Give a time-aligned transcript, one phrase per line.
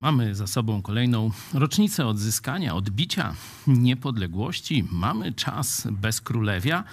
[0.00, 3.34] Mamy za sobą kolejną rocznicę odzyskania, odbicia
[3.66, 4.84] niepodległości.
[4.92, 6.84] Mamy czas bez królewia.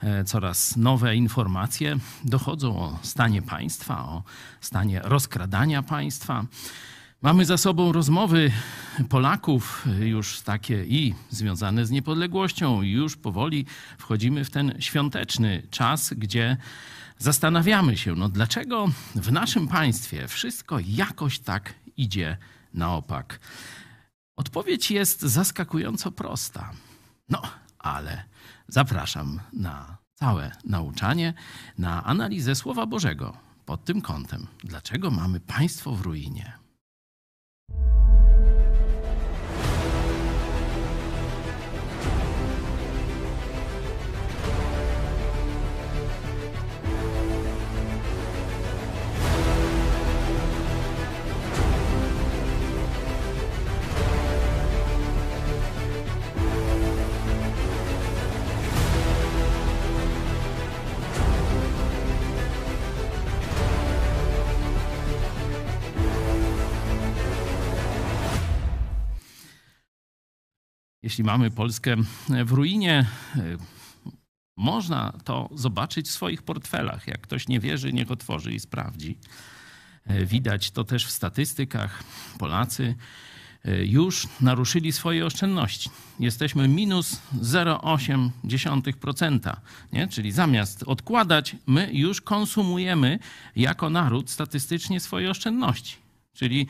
[0.00, 4.22] E, coraz nowe informacje dochodzą o stanie państwa, o
[4.60, 6.44] stanie rozkradania państwa.
[7.22, 8.50] Mamy za sobą rozmowy
[9.08, 12.82] Polaków już takie i związane z niepodległością.
[12.82, 13.66] Już powoli
[13.98, 16.56] wchodzimy w ten świąteczny czas, gdzie
[17.18, 22.36] zastanawiamy się, no dlaczego w naszym państwie wszystko jakoś tak idzie
[22.74, 23.40] na opak.
[24.36, 26.70] Odpowiedź jest zaskakująco prosta.
[27.28, 27.42] No,
[27.78, 28.24] ale
[28.68, 31.34] zapraszam na całe nauczanie,
[31.78, 34.46] na analizę Słowa Bożego pod tym kątem.
[34.64, 36.59] Dlaczego mamy państwo w ruinie?
[71.10, 71.96] Jeśli mamy Polskę
[72.44, 73.56] w ruinie, e,
[74.56, 77.06] można to zobaczyć w swoich portfelach.
[77.06, 79.18] Jak ktoś nie wierzy, niech otworzy i sprawdzi.
[80.06, 82.04] E, widać to też w statystykach.
[82.38, 82.94] Polacy
[83.64, 85.90] e, już naruszyli swoje oszczędności.
[86.20, 89.56] Jesteśmy minus 0,8%.
[89.92, 90.08] Nie?
[90.08, 93.18] Czyli zamiast odkładać, my już konsumujemy
[93.56, 95.96] jako naród statystycznie swoje oszczędności.
[96.32, 96.66] Czyli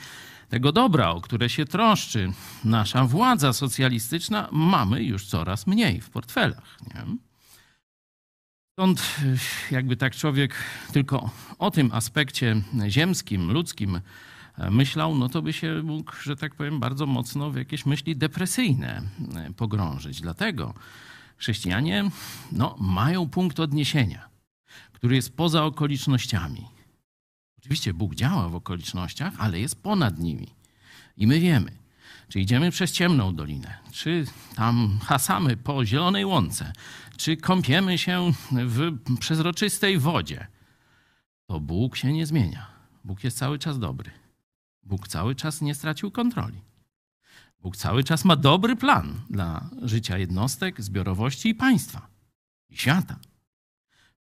[0.51, 2.33] tego dobra, o które się troszczy
[2.65, 6.79] nasza władza socjalistyczna, mamy już coraz mniej w portfelach.
[6.95, 7.17] Nie?
[8.73, 9.17] Stąd
[9.71, 10.55] jakby tak człowiek
[10.93, 14.01] tylko o tym aspekcie ziemskim, ludzkim
[14.59, 18.17] e, myślał, no to by się mógł, że tak powiem, bardzo mocno w jakieś myśli
[18.17, 19.03] depresyjne
[19.37, 20.21] e, pogrążyć.
[20.21, 20.75] Dlatego
[21.37, 22.11] chrześcijanie
[22.53, 24.29] no, mają punkt odniesienia,
[24.93, 26.80] który jest poza okolicznościami.
[27.71, 30.55] Oczywiście Bóg działa w okolicznościach, ale jest ponad nimi.
[31.17, 31.73] I my wiemy,
[32.29, 34.25] czy idziemy przez ciemną dolinę, czy
[34.57, 36.73] tam hasamy po zielonej łące,
[37.17, 40.47] czy kąpiemy się w przezroczystej wodzie,
[41.47, 42.67] to Bóg się nie zmienia.
[43.05, 44.11] Bóg jest cały czas dobry.
[44.83, 46.61] Bóg cały czas nie stracił kontroli.
[47.61, 52.09] Bóg cały czas ma dobry plan dla życia jednostek, zbiorowości i państwa
[52.71, 53.17] i świata.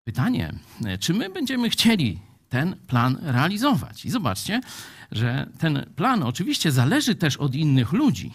[0.04, 0.54] Pytanie,
[1.00, 4.06] czy my będziemy chcieli ten plan realizować.
[4.06, 4.62] I zobaczcie,
[5.12, 8.34] że ten plan oczywiście zależy też od innych ludzi,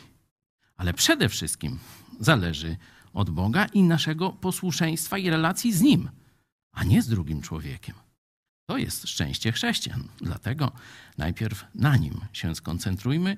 [0.77, 1.79] ale przede wszystkim
[2.21, 2.77] zależy
[3.13, 6.11] od Boga i naszego posłuszeństwa i relacji z Nim,
[6.73, 7.95] a nie z drugim człowiekiem.
[8.67, 10.09] To jest szczęście chrześcijan.
[10.21, 10.73] Dlatego
[11.19, 13.37] najpierw na nim się skoncentrujmy,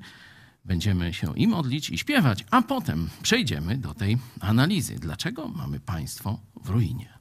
[0.64, 4.94] będziemy się i modlić, i śpiewać, a potem przejdziemy do tej analizy.
[4.94, 7.13] Dlaczego mamy państwo w ruinie?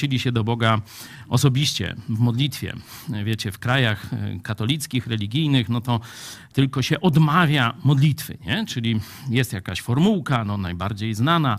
[0.00, 0.80] Zwrócili się do Boga
[1.28, 2.76] osobiście w modlitwie.
[3.24, 6.00] Wiecie, w krajach e, katolickich, religijnych, no to
[6.52, 8.66] tylko się odmawia modlitwy, nie?
[8.66, 11.58] Czyli jest jakaś formułka, no najbardziej znana,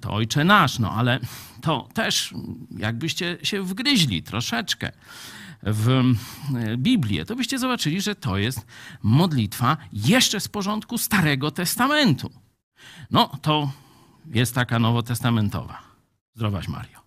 [0.00, 1.20] to Ojcze Nasz, no ale
[1.60, 2.34] to też
[2.78, 4.92] jakbyście się wgryźli troszeczkę
[5.62, 8.66] w e, Biblię, to byście zobaczyli, że to jest
[9.02, 12.30] modlitwa jeszcze z porządku Starego Testamentu.
[13.10, 13.70] No, to
[14.34, 15.82] jest taka nowotestamentowa.
[16.34, 17.05] Zdrowaś Mario.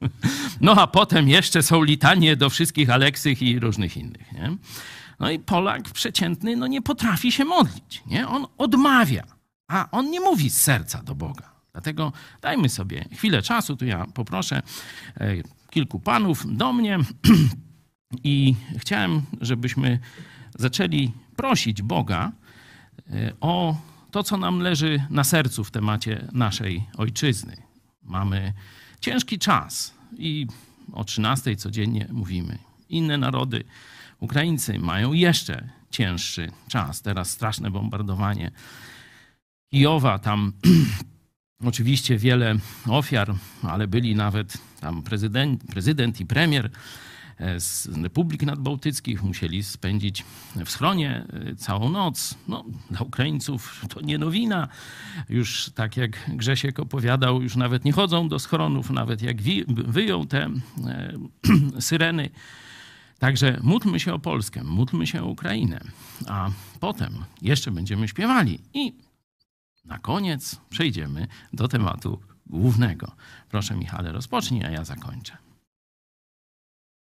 [0.60, 4.32] No a potem jeszcze są litanie do wszystkich Aleksych i różnych innych.
[4.32, 4.56] Nie?
[5.20, 8.02] No i Polak przeciętny no nie potrafi się modlić.
[8.06, 8.28] Nie?
[8.28, 9.22] On odmawia,
[9.68, 11.50] a on nie mówi z serca do Boga.
[11.72, 13.76] Dlatego dajmy sobie chwilę czasu.
[13.76, 14.62] Tu ja poproszę
[15.16, 15.36] e,
[15.70, 16.98] kilku panów do mnie
[18.24, 19.98] i chciałem, żebyśmy
[20.54, 22.32] zaczęli prosić Boga
[23.10, 23.76] e, o
[24.10, 27.56] to, co nam leży na sercu w temacie naszej ojczyzny.
[28.02, 28.52] Mamy
[29.00, 30.46] ciężki czas i
[30.92, 32.58] o 13 codziennie mówimy.
[32.88, 33.64] Inne narody,
[34.20, 37.02] Ukraińcy mają jeszcze cięższy czas.
[37.02, 38.50] Teraz straszne bombardowanie
[39.70, 40.52] Kijowa, tam
[41.64, 42.54] oczywiście wiele
[42.86, 46.70] ofiar, ale byli nawet tam prezydent, prezydent i premier
[47.58, 50.24] z republik nadbałtyckich musieli spędzić
[50.64, 52.34] w schronie e, całą noc.
[52.48, 54.68] No, dla Ukraińców to nie nowina.
[55.28, 60.26] Już tak jak Grzesiek opowiadał, już nawet nie chodzą do schronów, nawet jak wi- wyją
[60.26, 60.42] te
[60.86, 61.12] e,
[61.80, 62.30] syreny.
[63.18, 65.80] Także módlmy się o Polskę, módlmy się o Ukrainę,
[66.28, 68.92] a potem jeszcze będziemy śpiewali i
[69.84, 73.12] na koniec przejdziemy do tematu głównego.
[73.48, 75.36] Proszę Michale, rozpocznij, a ja zakończę.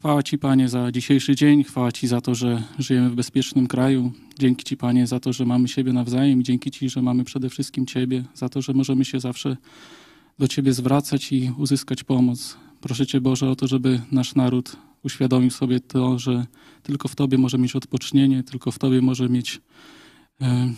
[0.05, 1.65] Chwała Ci, Panie, za dzisiejszy dzień.
[1.65, 4.13] Chwała Ci za to, że żyjemy w bezpiecznym kraju.
[4.39, 6.43] Dzięki Ci, Panie, za to, że mamy siebie nawzajem.
[6.43, 8.25] Dzięki Ci, że mamy przede wszystkim Ciebie.
[8.35, 9.57] Za to, że możemy się zawsze
[10.39, 12.57] do Ciebie zwracać i uzyskać pomoc.
[12.81, 16.47] Proszę Cię, Boże, o to, żeby nasz naród uświadomił sobie to, że
[16.83, 19.61] tylko w Tobie może mieć odpocznienie, tylko w Tobie może mieć
[20.41, 20.73] e,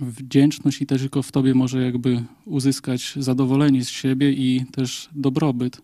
[0.00, 5.82] wdzięczność i też tylko w Tobie może jakby uzyskać zadowolenie z siebie i też dobrobyt.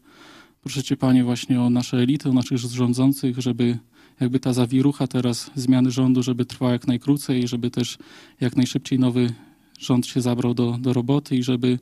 [0.60, 3.78] Proszę Cię, Panie, właśnie o nasze elity, o naszych rządzących, żeby
[4.20, 7.98] jakby ta zawirucha teraz zmiany rządu, żeby trwała jak najkrócej i żeby też
[8.40, 9.34] jak najszybciej nowy
[9.78, 11.78] rząd się zabrał do, do roboty i żeby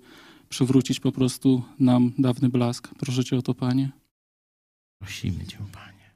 [0.48, 2.88] przywrócić po prostu nam dawny blask.
[2.98, 3.90] Proszę Cię o to, Panie.
[4.98, 6.14] Prosimy Cię, Panie.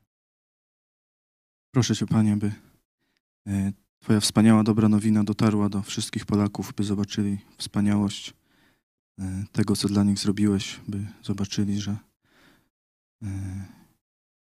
[1.74, 2.52] Proszę Cię, Panie, by
[3.46, 8.34] e, Twoja wspaniała, dobra nowina dotarła do wszystkich Polaków, by zobaczyli wspaniałość
[9.20, 11.96] e, tego, co dla nich zrobiłeś, by zobaczyli, że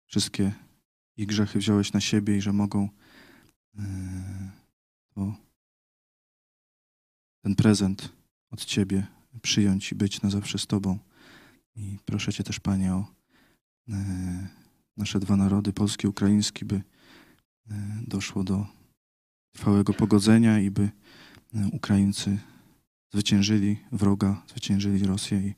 [0.06, 0.54] wszystkie
[1.18, 2.90] ich grzechy wziąłeś na siebie i że mogą
[5.10, 5.36] to,
[7.42, 8.14] ten prezent
[8.52, 9.08] od Ciebie
[9.42, 11.00] przyjąć i być na zawsze z Tobą.
[11.76, 13.06] I proszę Cię też, Panie, o
[14.98, 16.82] nasze dwa narody, polski i ukraiński, by
[18.08, 18.68] doszło do
[19.52, 20.90] trwałego pogodzenia i by
[21.72, 22.40] Ukraińcy
[23.14, 25.56] zwyciężyli wroga, zwyciężyli Rosję i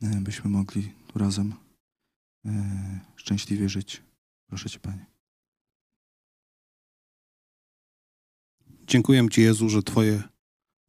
[0.00, 1.54] byśmy mogli tu razem
[3.16, 4.02] szczęśliwie żyć.
[4.46, 5.06] Proszę Cię, Panie.
[8.86, 10.22] Dziękuję Ci, Jezu, że Twoje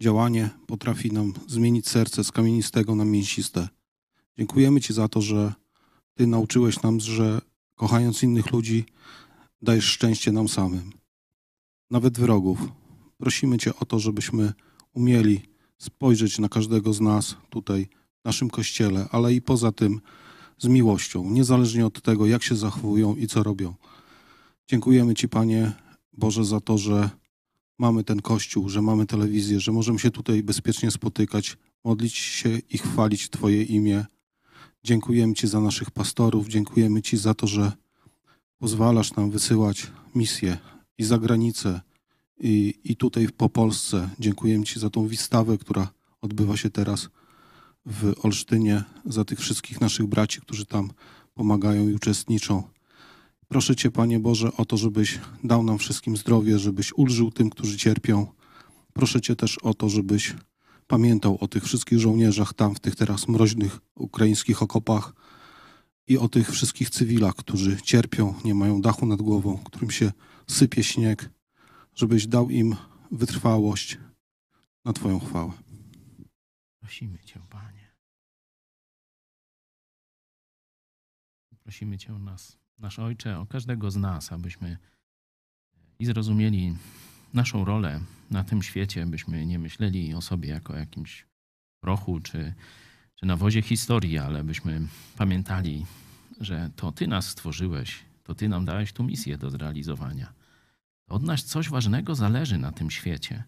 [0.02, 3.68] działanie potrafi nam zmienić serce z kamienistego na mięsiste.
[4.38, 5.54] Dziękujemy Ci za to, że
[6.14, 7.42] Ty nauczyłeś nam, że
[7.76, 8.86] kochając innych ludzi,
[9.62, 10.92] dajesz szczęście nam samym,
[11.92, 12.60] nawet wrogów.
[13.18, 14.54] Prosimy Cię o to, żebyśmy
[14.94, 15.42] umieli
[15.78, 17.88] spojrzeć na każdego z nas tutaj,
[18.22, 20.02] w naszym kościele, ale i poza tym
[20.58, 23.74] z miłością, niezależnie od tego, jak się zachowują i co robią.
[24.68, 25.72] Dziękujemy Ci, Panie
[26.14, 27.10] Boże, za to, że
[27.80, 32.78] mamy ten kościół, że mamy telewizję, że możemy się tutaj bezpiecznie spotykać, modlić się i
[32.78, 34.06] chwalić Twoje imię.
[34.84, 37.72] Dziękujemy Ci za naszych pastorów, dziękujemy Ci za to, że
[38.58, 40.58] pozwalasz nam wysyłać misje
[40.98, 41.82] i za granicę,
[42.40, 44.10] i, i tutaj po Polsce.
[44.20, 47.10] Dziękujemy Ci za tą wystawę, która odbywa się teraz
[47.86, 50.92] w Olsztynie, za tych wszystkich naszych braci, którzy tam
[51.34, 52.64] pomagają i uczestniczą.
[53.48, 57.78] Proszę Cię, Panie Boże, o to, żebyś dał nam wszystkim zdrowie, żebyś ulżył tym, którzy
[57.78, 58.28] cierpią.
[58.94, 60.36] Proszę Cię też o to, żebyś
[60.88, 65.14] pamiętał o tych wszystkich żołnierzach tam, w tych teraz mroźnych ukraińskich okopach
[66.08, 70.12] i o tych wszystkich cywilach, którzy cierpią, nie mają dachu nad głową, którym się
[70.48, 71.30] sypie śnieg,
[71.96, 72.76] żebyś dał im
[73.12, 73.98] wytrwałość
[74.86, 75.52] na Twoją chwałę.
[76.80, 77.40] Prosimy Cię,
[81.74, 84.78] Prosimy Cię o nas, nasz Ojcze, o każdego z nas, abyśmy
[86.00, 86.76] i zrozumieli
[87.34, 88.00] naszą rolę
[88.32, 91.26] na tym świecie, byśmy nie myśleli o sobie jako jakimś
[91.80, 92.54] prochu czy,
[93.16, 94.88] czy nawozie historii, ale byśmy
[95.18, 95.86] pamiętali,
[96.40, 100.34] że to Ty nas stworzyłeś, to Ty nam dałeś tu misję do zrealizowania.
[101.08, 103.44] Od nas coś ważnego zależy na tym świecie.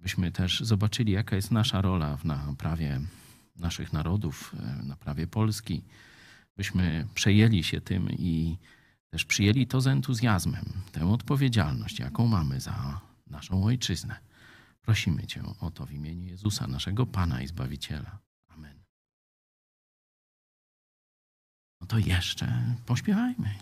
[0.00, 3.00] Byśmy też zobaczyli, jaka jest nasza rola w naprawie
[3.56, 5.82] naszych narodów, w naprawie Polski.
[6.62, 8.58] Byśmy przejęli się tym i
[9.10, 14.20] też przyjęli to z entuzjazmem, tę odpowiedzialność, jaką mamy za naszą ojczyznę.
[14.82, 18.18] Prosimy Cię o to w imieniu Jezusa, naszego Pana i Zbawiciela.
[18.48, 18.78] Amen.
[21.80, 23.54] No to jeszcze pośpiewajmy.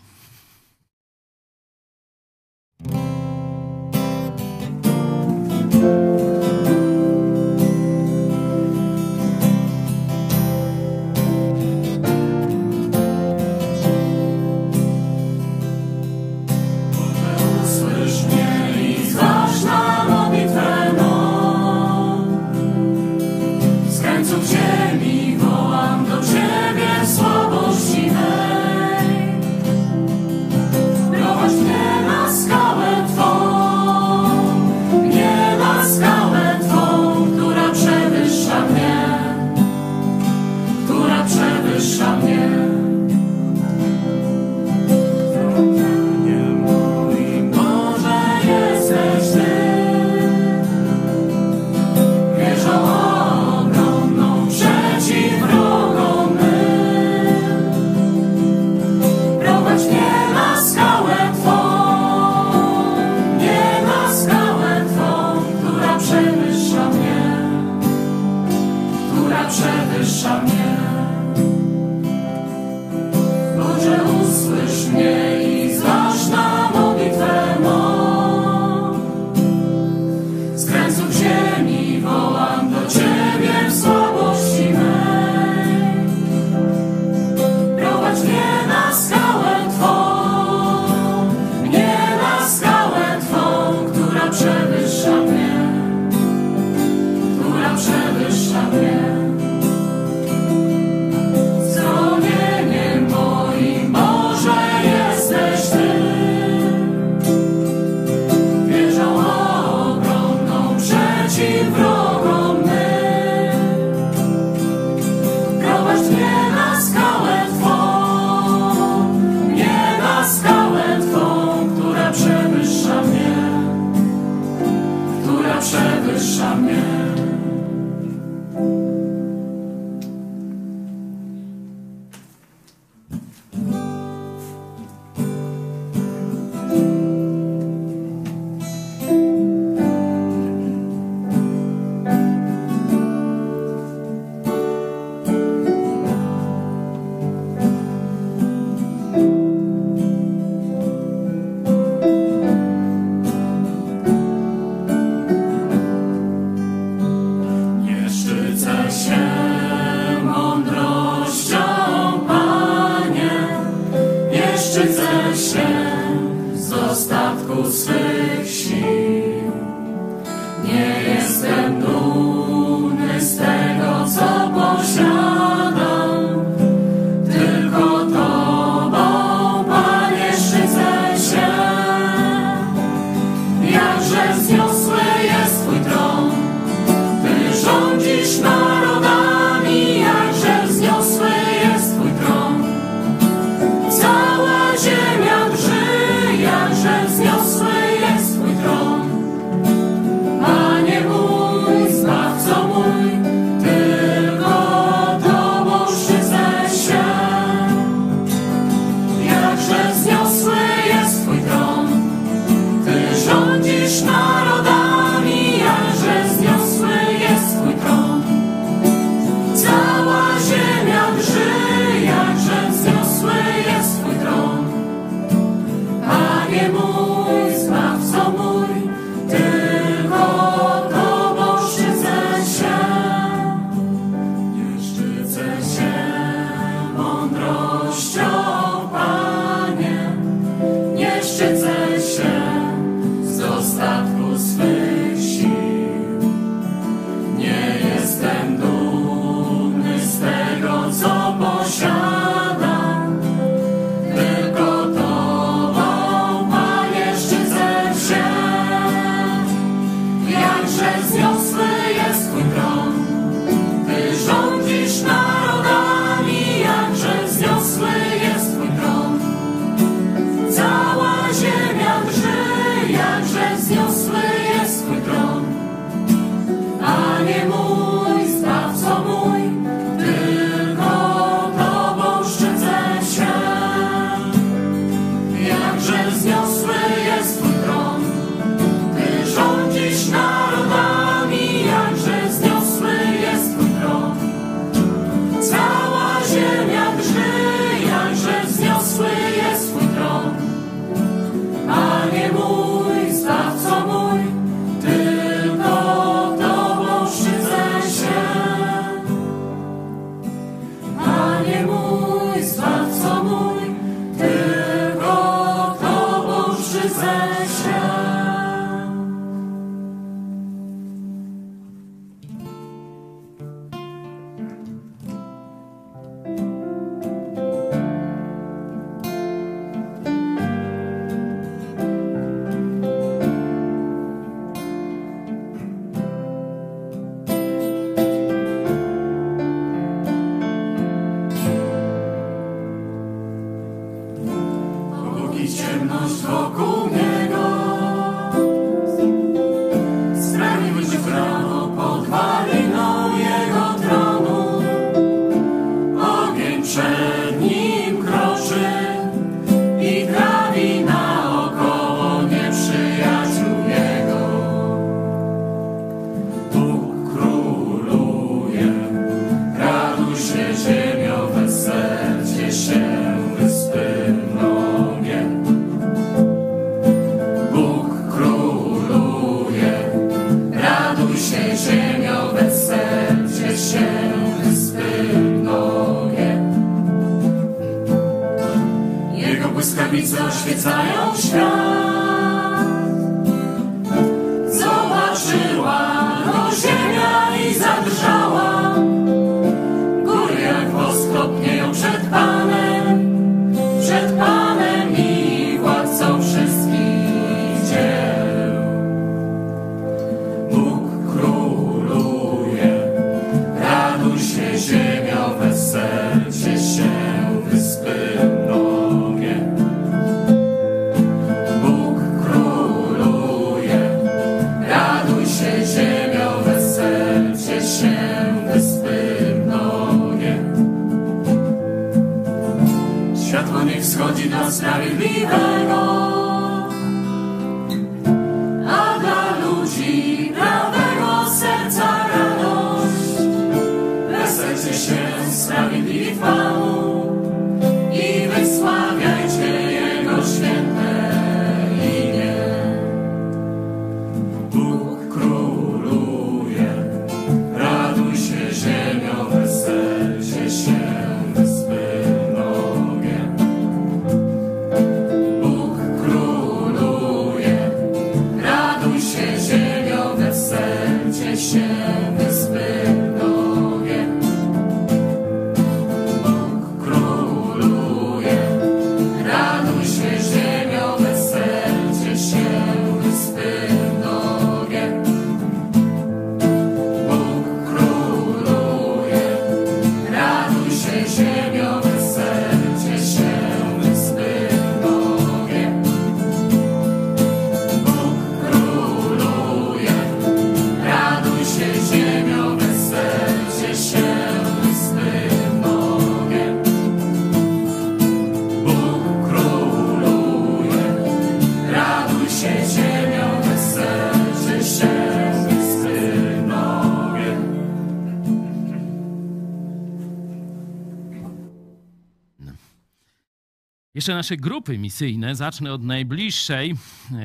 [524.01, 525.35] Jeszcze nasze grupy misyjne.
[525.35, 526.75] Zacznę od najbliższej.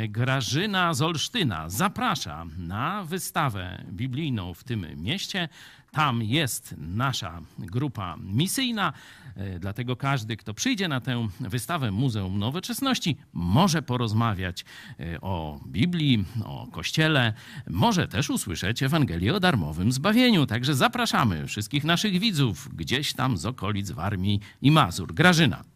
[0.08, 5.48] Grażyna z Olsztyna zaprasza na wystawę biblijną w tym mieście.
[5.92, 8.92] Tam jest nasza grupa misyjna.
[9.36, 14.64] E, Dlatego każdy, kto przyjdzie na tę wystawę Muzeum Nowoczesności, może porozmawiać
[15.00, 17.32] e, o Biblii, o Kościele,
[17.70, 20.46] może też usłyszeć Ewangelię o darmowym zbawieniu.
[20.46, 25.14] Także zapraszamy wszystkich naszych widzów gdzieś tam z okolic Warmii i Mazur.
[25.14, 25.75] Grażyna.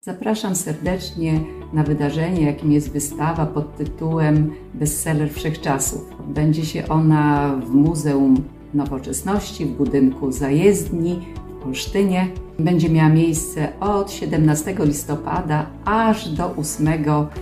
[0.00, 1.40] Zapraszam serdecznie
[1.72, 6.20] na wydarzenie, jakim jest wystawa pod tytułem Bestseller Wszechczasów.
[6.20, 11.20] Odbędzie się ona w Muzeum Nowoczesności w budynku zajezdni
[11.60, 12.28] w Olsztynie.
[12.58, 16.88] Będzie miała miejsce od 17 listopada aż do 8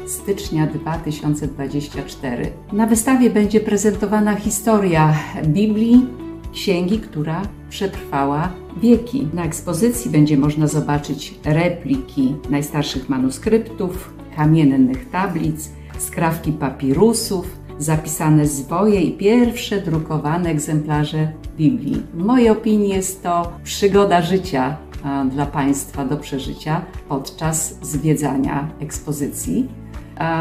[0.07, 2.53] stycznia 2024.
[2.73, 5.15] Na wystawie będzie prezentowana historia
[5.45, 6.07] Biblii,
[6.53, 9.29] księgi, która przetrwała wieki.
[9.35, 19.13] Na ekspozycji będzie można zobaczyć repliki najstarszych manuskryptów, kamiennych tablic, skrawki papirusów, zapisane zwoje i
[19.13, 22.03] pierwsze drukowane egzemplarze Biblii.
[22.15, 24.77] W mojej opinii jest to przygoda życia
[25.31, 29.69] dla Państwa do przeżycia podczas zwiedzania ekspozycji.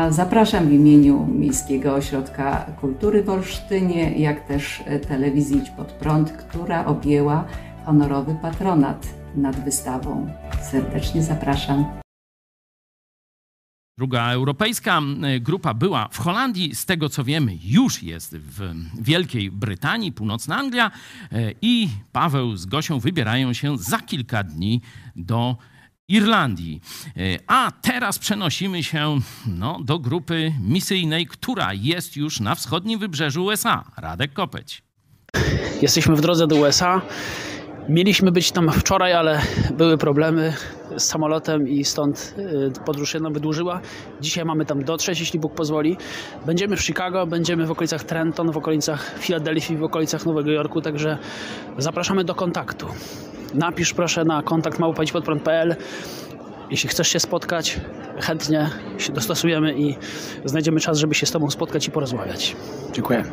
[0.10, 6.32] Zapraszam w imieniu Miejskiego Ośrodka Kultury w Olsztynie, jak też e, telewizji Idź Pod Prąd,
[6.32, 7.46] która objęła
[7.86, 10.28] honorowy patronat nad wystawą.
[10.72, 11.86] Serdecznie zapraszam.
[13.98, 19.52] Druga europejska e, grupa była w Holandii, z tego co wiemy, już jest w Wielkiej
[19.52, 20.92] Brytanii, północna Anglia
[21.32, 24.82] e, i Paweł z Gosią wybierają się za kilka dni
[25.16, 25.58] do
[26.08, 26.82] Irlandii.
[27.18, 33.46] E, A teraz przenosimy się no, do grupy misyjnej, która jest już na wschodnim wybrzeżu
[33.46, 33.84] USA.
[33.98, 34.84] Radek Kopeć.
[35.82, 37.02] Jesteśmy w drodze do USA.
[37.90, 39.42] Mieliśmy być tam wczoraj, ale
[39.78, 40.54] były problemy.
[40.98, 42.36] z samolotem i stąd
[42.78, 43.82] y, podróż się nam wydłużyła.
[44.22, 45.98] Dzisiaj mamy tam dotrzeć, jeśli Bóg pozwoli.
[46.46, 51.18] Będziemy w Chicago, będziemy w okolicach Trenton, w okolicach Filadelfii, w okolicach Nowego Jorku, także
[51.78, 52.88] zapraszamy do kontaktu.
[53.54, 55.76] Napisz proszę na kontakt małpaćpodprąd.pl
[56.72, 57.82] jeśli chcesz się spotkać,
[58.20, 59.96] chętnie się dostosujemy i
[60.46, 62.56] znajdziemy czas, żeby się z Tobą spotkać i porozmawiać.
[62.94, 63.24] Dziękuję.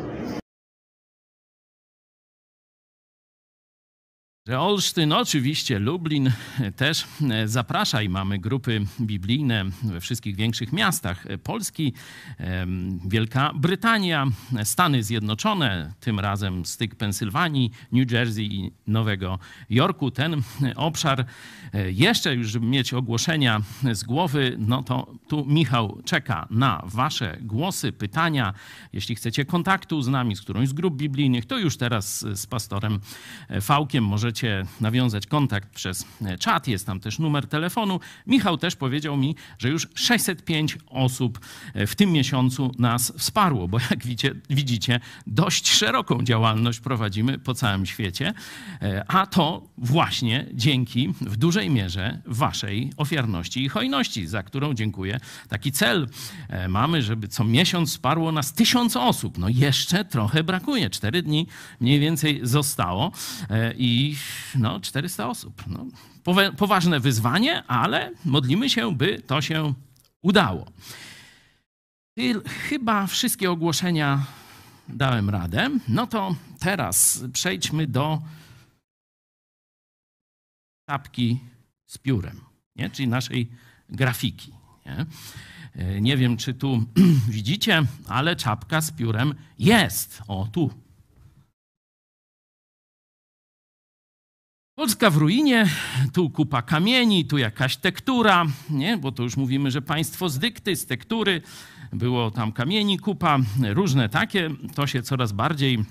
[4.51, 6.31] Olsztyn, oczywiście Lublin
[6.75, 11.93] też e, zaprasza i mamy grupy biblijne we wszystkich większych miastach Polski,
[12.37, 14.27] em, Wielka Brytania,
[14.63, 20.11] Stany Zjednoczone, tym razem styk Pensylwanii, New Jersey i Nowego Jorku.
[20.11, 20.41] Ten
[20.75, 21.25] obszar
[21.73, 27.37] e, jeszcze już, żeby mieć ogłoszenia z głowy, no to tu Michał czeka na wasze
[27.41, 28.53] głosy, pytania.
[28.93, 32.99] Jeśli chcecie kontaktu z nami, z którąś z grup biblijnych, to już teraz z pastorem
[33.61, 34.32] Fałkiem możecie
[34.81, 36.05] nawiązać kontakt przez
[36.39, 36.67] czat.
[36.67, 37.99] Jest tam też numer telefonu.
[38.27, 41.39] Michał też powiedział mi, że już 605 osób
[41.75, 47.85] w tym miesiącu nas wsparło, bo jak widzicie, widzicie dość szeroką działalność prowadzimy po całym
[47.85, 48.33] świecie,
[49.07, 55.19] a to właśnie dzięki w dużej mierze waszej ofiarności i hojności, za którą dziękuję.
[55.49, 56.07] Taki cel
[56.49, 59.37] e, mamy, żeby co miesiąc wsparło nas tysiąc osób.
[59.37, 60.89] No jeszcze trochę brakuje.
[60.89, 61.47] Cztery dni
[61.79, 63.11] mniej więcej zostało
[63.49, 64.15] e, i
[64.55, 65.63] no 400 osób.
[65.67, 65.85] No,
[66.57, 69.73] poważne wyzwanie, ale modlimy się, by to się
[70.21, 70.65] udało.
[72.69, 74.25] Chyba wszystkie ogłoszenia
[74.89, 75.69] dałem radę.
[75.87, 78.21] No to teraz przejdźmy do
[80.89, 81.39] czapki
[81.85, 82.41] z piórem,
[82.75, 82.89] nie?
[82.89, 83.51] czyli naszej
[83.89, 84.51] grafiki.
[84.85, 85.05] Nie?
[85.75, 86.85] E, nie wiem, czy tu
[87.29, 90.21] widzicie, ale czapka z piórem jest.
[90.27, 90.82] O, tu.
[94.75, 95.69] Polska w ruinie,
[96.13, 98.97] tu kupa kamieni, tu jakaś tektura, nie?
[98.97, 101.41] bo to już mówimy, że państwo z dykty, z tektury,
[101.91, 105.85] było tam kamieni kupa, różne takie, to się coraz bardziej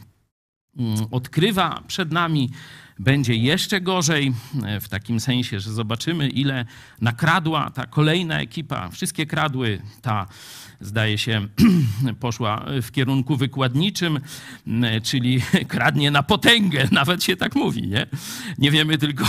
[0.78, 2.50] mm, odkrywa przed nami.
[2.98, 4.32] Będzie jeszcze gorzej,
[4.64, 6.66] e, w takim sensie, że zobaczymy, ile
[7.00, 8.88] nakradła ta kolejna ekipa.
[8.88, 10.26] Wszystkie kradły, ta
[10.82, 11.48] zdaje się
[12.20, 14.20] poszła w kierunku wykładniczym,
[14.66, 18.06] m, czyli kradnie na potęgę, nawet się tak mówi, nie?
[18.58, 19.24] Nie wiemy tylko,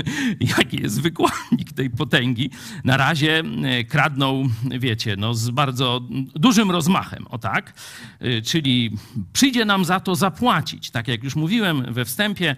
[0.58, 2.50] jaki jest wykładnik tej potęgi.
[2.84, 6.00] Na razie m, kradną, wiecie, no z bardzo
[6.34, 7.74] dużym rozmachem, o tak?
[8.22, 8.96] Y, Czyli
[9.32, 10.90] przyjdzie nam za to zapłacić.
[10.90, 12.56] Tak jak już mówiłem we wstępie,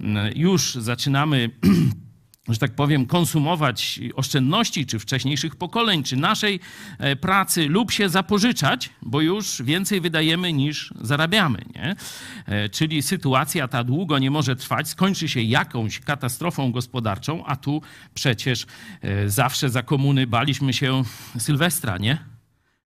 [0.00, 1.50] m, już zaczynamy
[2.48, 6.60] że tak powiem, konsumować oszczędności, czy wcześniejszych pokoleń, czy naszej
[6.98, 11.64] e, pracy, lub się zapożyczać, bo już więcej wydajemy niż zarabiamy.
[11.74, 11.96] Nie?
[12.46, 17.82] E, Czyli sytuacja ta długo nie może trwać, skończy się jakąś katastrofą gospodarczą, a tu
[18.14, 18.66] przecież
[19.00, 21.02] e, zawsze za komuny baliśmy się
[21.38, 22.18] Sylwestra, nie?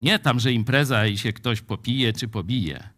[0.03, 2.89] Nie tam, że impreza i się ktoś popije czy pobije,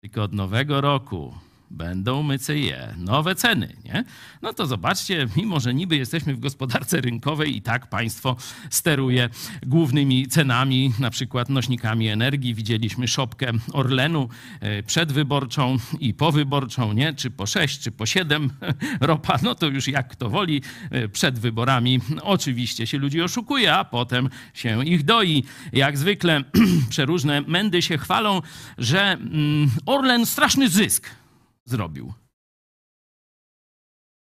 [0.00, 1.34] tylko od nowego roku
[1.70, 4.04] będą myceje, nowe ceny, nie?
[4.42, 8.36] No to zobaczcie, mimo że niby jesteśmy w gospodarce rynkowej i tak państwo
[8.70, 9.28] steruje
[9.62, 12.54] głównymi cenami, na przykład nośnikami energii.
[12.54, 14.28] Widzieliśmy szopkę Orlenu
[14.60, 17.14] e, przedwyborczą i powyborczą, nie?
[17.14, 18.50] Czy po 6, czy po 7
[19.00, 20.62] ropa, no to już jak kto woli.
[20.90, 25.44] E, Przed wyborami oczywiście się ludzi oszukuje, a potem się ich doi.
[25.72, 26.44] Jak zwykle
[26.90, 28.42] przeróżne mędy się chwalą,
[28.78, 31.23] że mm, Orlen straszny zysk
[31.66, 32.14] zrobił.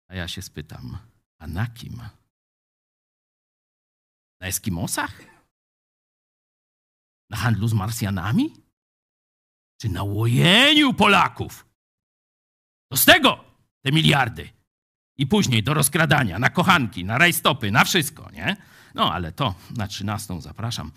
[0.10, 0.98] A ja się spytam,
[1.40, 2.02] a na kim?
[4.42, 5.22] Na Eskimosach?
[7.30, 8.56] Na handlu z Marsjanami?
[9.82, 11.66] Czy na łojeniu Polaków?
[12.92, 13.46] To z tego
[13.82, 14.50] te miliardy.
[15.18, 18.58] I później do rozkradania, na kochanki, na rajstopy, na wszystko, nie?
[18.96, 20.92] No ale to na trzynastą zapraszam.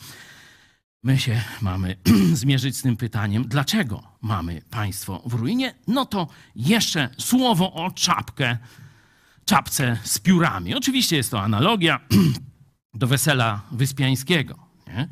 [1.04, 1.96] My się mamy
[2.32, 5.74] zmierzyć z tym pytaniem, dlaczego mamy państwo w ruinie?
[5.86, 8.58] No to jeszcze słowo o czapkę,
[9.44, 10.74] czapce z piórami.
[10.74, 12.00] Oczywiście jest to analogia
[12.94, 14.58] do wesela wyspiańskiego.
[14.86, 15.08] Nie?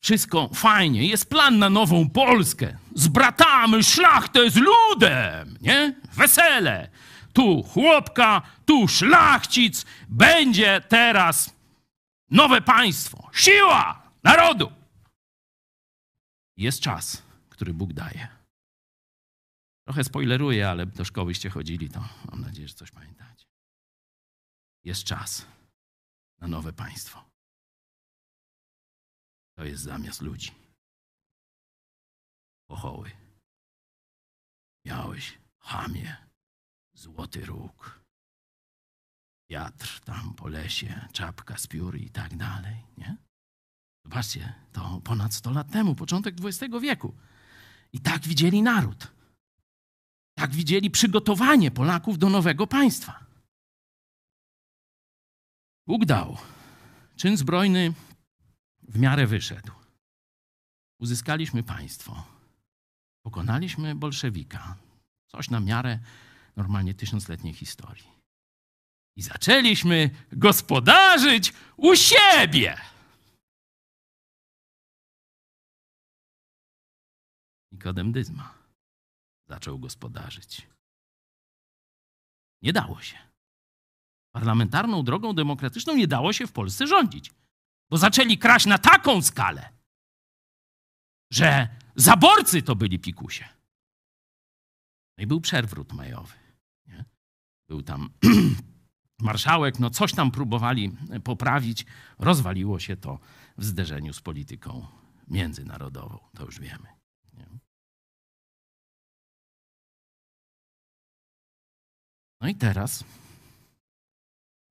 [0.00, 2.76] Wszystko fajnie, jest plan na nową Polskę.
[2.94, 5.94] Zbratamy szlachtę z ludem, nie?
[6.14, 6.90] Wesele.
[7.32, 9.86] Tu chłopka, tu szlachcic.
[10.08, 11.54] Będzie teraz
[12.30, 13.30] nowe państwo.
[13.32, 14.77] Siła narodu.
[16.58, 18.28] Jest czas, który Bóg daje.
[19.86, 23.46] Trochę spoileruję, ale do szkołyście chodzili, to mam nadzieję, że coś pamiętacie.
[24.84, 25.46] Jest czas
[26.40, 27.30] na nowe państwo.
[29.56, 30.54] To jest zamiast ludzi.
[32.68, 33.10] Pochoły.
[34.84, 36.16] Miałeś, chamie,
[36.92, 38.04] złoty róg.
[39.50, 43.27] Wiatr tam po lesie, czapka z pióry i tak dalej, nie?
[44.04, 47.14] Zobaczcie, to ponad 100 lat temu, początek XX wieku.
[47.92, 49.08] I tak widzieli naród.
[50.34, 53.26] Tak widzieli przygotowanie Polaków do nowego państwa.
[55.86, 56.36] Bóg dał.
[57.16, 57.92] Czyn zbrojny
[58.82, 59.72] w miarę wyszedł.
[61.00, 62.24] Uzyskaliśmy państwo.
[63.22, 64.76] Pokonaliśmy bolszewika.
[65.26, 65.98] Coś na miarę
[66.56, 68.08] normalnie tysiącletniej historii.
[69.16, 72.76] I zaczęliśmy gospodarzyć u siebie.
[77.78, 78.54] Nikodem Dyzma
[79.48, 80.68] zaczął gospodarzyć.
[82.62, 83.18] Nie dało się.
[84.32, 87.32] Parlamentarną drogą demokratyczną nie dało się w Polsce rządzić,
[87.90, 89.72] bo zaczęli kraść na taką skalę,
[91.32, 93.48] że zaborcy to byli pikusie.
[95.18, 96.34] No i był przewrót majowy.
[96.86, 97.04] Nie?
[97.68, 98.10] Był tam
[99.28, 101.86] marszałek, no coś tam próbowali poprawić.
[102.18, 103.18] Rozwaliło się to
[103.58, 104.86] w zderzeniu z polityką
[105.28, 106.18] międzynarodową.
[106.34, 106.88] To już wiemy.
[107.32, 107.67] Nie?
[112.40, 113.04] No i teraz,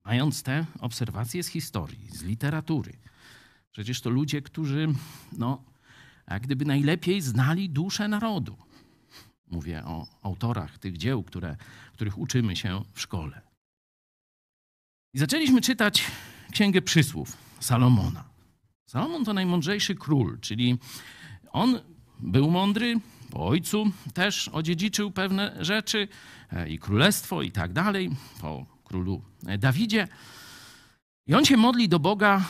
[0.04, 2.92] mając te obserwacje z historii, z literatury,
[3.70, 4.88] przecież to ludzie, którzy,
[5.32, 5.64] no,
[6.30, 8.56] jak gdyby najlepiej znali duszę narodu.
[9.46, 11.56] Mówię o autorach tych dzieł, które,
[11.92, 13.40] których uczymy się w szkole.
[15.14, 16.04] I zaczęliśmy czytać
[16.52, 18.24] Księgę Przysłów Salomona.
[18.86, 20.78] Salomon to najmądrzejszy król, czyli
[21.52, 21.80] on
[22.20, 23.00] był mądry,
[23.30, 26.08] po ojcu też odziedziczył pewne rzeczy
[26.52, 28.10] e, i królestwo i tak dalej,
[28.40, 29.22] po królu
[29.58, 30.08] Dawidzie.
[31.26, 32.48] I on się modli do Boga,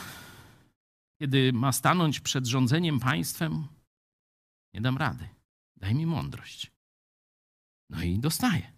[1.19, 3.67] kiedy ma stanąć przed rządzeniem państwem.
[4.73, 5.29] Nie dam rady,
[5.77, 6.71] daj mi mądrość.
[7.89, 8.71] No i dostaje.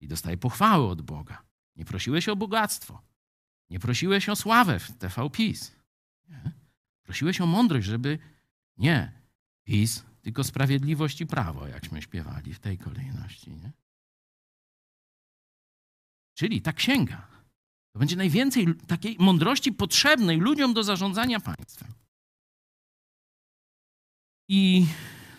[0.00, 1.42] I dostaje pochwały od Boga.
[1.76, 3.02] Nie prosiłeś o bogactwo.
[3.70, 5.76] Nie prosiłeś o sławę w TV PiS.
[6.28, 6.52] Nie?
[7.02, 8.18] Prosiłeś o mądrość, żeby
[8.76, 9.12] nie
[9.64, 13.50] PiS, tylko sprawiedliwość i prawo, jakśmy śpiewali w tej kolejności.
[13.50, 13.72] Nie?
[16.34, 17.28] Czyli ta księga
[17.92, 21.92] to będzie najwięcej takiej mądrości potrzebnej ludziom do zarządzania państwem.
[24.48, 24.86] I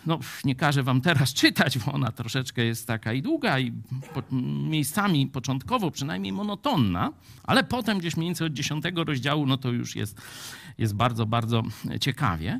[0.07, 3.71] no, nie każę wam teraz czytać, bo ona troszeczkę jest taka i długa i
[4.13, 4.23] po,
[4.69, 7.12] miejscami początkowo przynajmniej monotonna,
[7.43, 10.21] ale potem gdzieś mniej więcej od dziesiątego rozdziału, no to już jest,
[10.77, 11.63] jest bardzo, bardzo
[12.01, 12.60] ciekawie.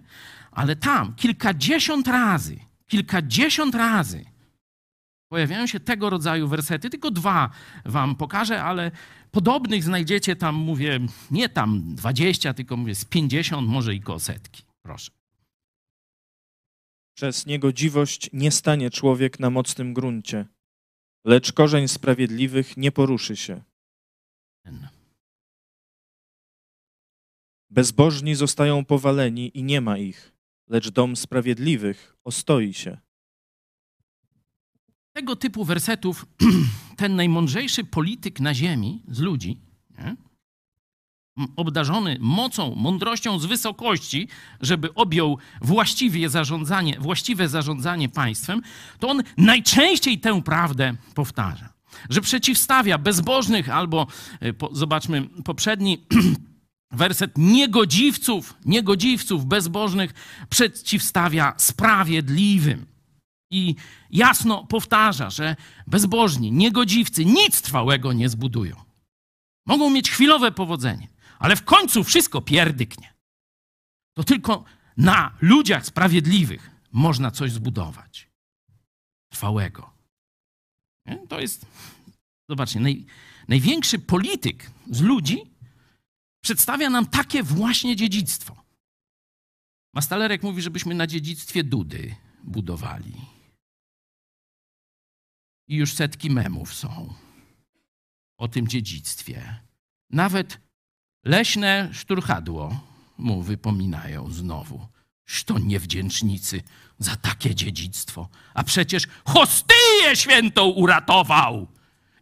[0.52, 4.26] Ale tam kilkadziesiąt razy, kilkadziesiąt razy
[5.30, 6.90] pojawiają się tego rodzaju wersety.
[6.90, 7.50] Tylko dwa
[7.86, 8.92] wam pokażę, ale
[9.32, 11.00] podobnych znajdziecie tam, mówię,
[11.32, 14.64] nie tam dwadzieścia, tylko mówię z pięćdziesiąt, może i koło setki.
[14.82, 15.17] Proszę.
[17.18, 20.46] Przez niegodziwość nie stanie człowiek na mocnym gruncie,
[21.26, 23.62] lecz korzeń sprawiedliwych nie poruszy się.
[27.70, 30.34] Bezbożni zostają powaleni i nie ma ich,
[30.68, 32.98] lecz dom sprawiedliwych ostoi się.
[35.14, 36.26] Tego typu wersetów
[36.98, 39.62] ten najmądrzejszy polityk na ziemi z ludzi,
[39.98, 40.27] nie?
[41.56, 44.28] Obdarzony mocą, mądrością z wysokości,
[44.62, 48.62] żeby objął właściwie zarządzanie, właściwe zarządzanie państwem,
[49.00, 51.70] to on najczęściej tę prawdę powtarza.
[52.10, 54.08] Że przeciwstawia bezbożnych albo,
[54.40, 56.06] e, po, zobaczmy poprzedni
[56.92, 60.14] werset, niegodziwców, niegodziwców bezbożnych
[60.50, 62.86] przeciwstawia sprawiedliwym.
[63.52, 63.76] I
[64.12, 65.56] jasno powtarza, że
[65.88, 68.76] bezbożni, niegodziwcy nic trwałego nie zbudują.
[69.66, 71.08] Mogą mieć chwilowe powodzenie,
[71.40, 73.14] ale w końcu wszystko pierdyknie.
[74.14, 74.66] To tylko
[74.98, 78.30] na ludziach sprawiedliwych można coś zbudować.
[79.32, 79.94] Trwałego.
[81.30, 81.66] To jest,
[82.50, 83.06] zobaczcie, naj,
[83.48, 85.38] największy polityk z ludzi
[86.44, 88.64] przedstawia nam takie właśnie dziedzictwo.
[89.94, 93.14] Mastalerek mówi, żebyśmy na dziedzictwie Dudy budowali.
[95.68, 97.14] I już setki memów są
[98.38, 99.64] o tym dziedzictwie.
[100.10, 100.67] Nawet
[101.24, 102.80] leśne szturchadło
[103.18, 104.88] mu wypominają znowu.
[105.26, 106.64] Szto niewdzięcznicy
[107.00, 108.30] za takie dziedzictwo.
[108.54, 111.68] A przecież hostyję świętą uratował.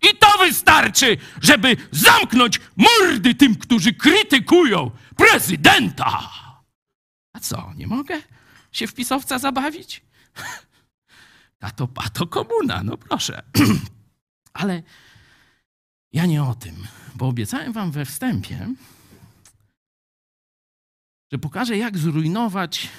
[0.01, 6.29] I to wystarczy, żeby zamknąć mordy tym, którzy krytykują prezydenta.
[7.33, 8.21] A co, nie mogę
[8.71, 10.01] się w pisowca zabawić?
[11.61, 13.43] A to, a to komuna, no proszę.
[14.53, 14.83] Ale
[16.13, 16.75] ja nie o tym,
[17.15, 18.67] bo obiecałem wam we wstępie,
[21.31, 22.89] że pokażę, jak zrujnować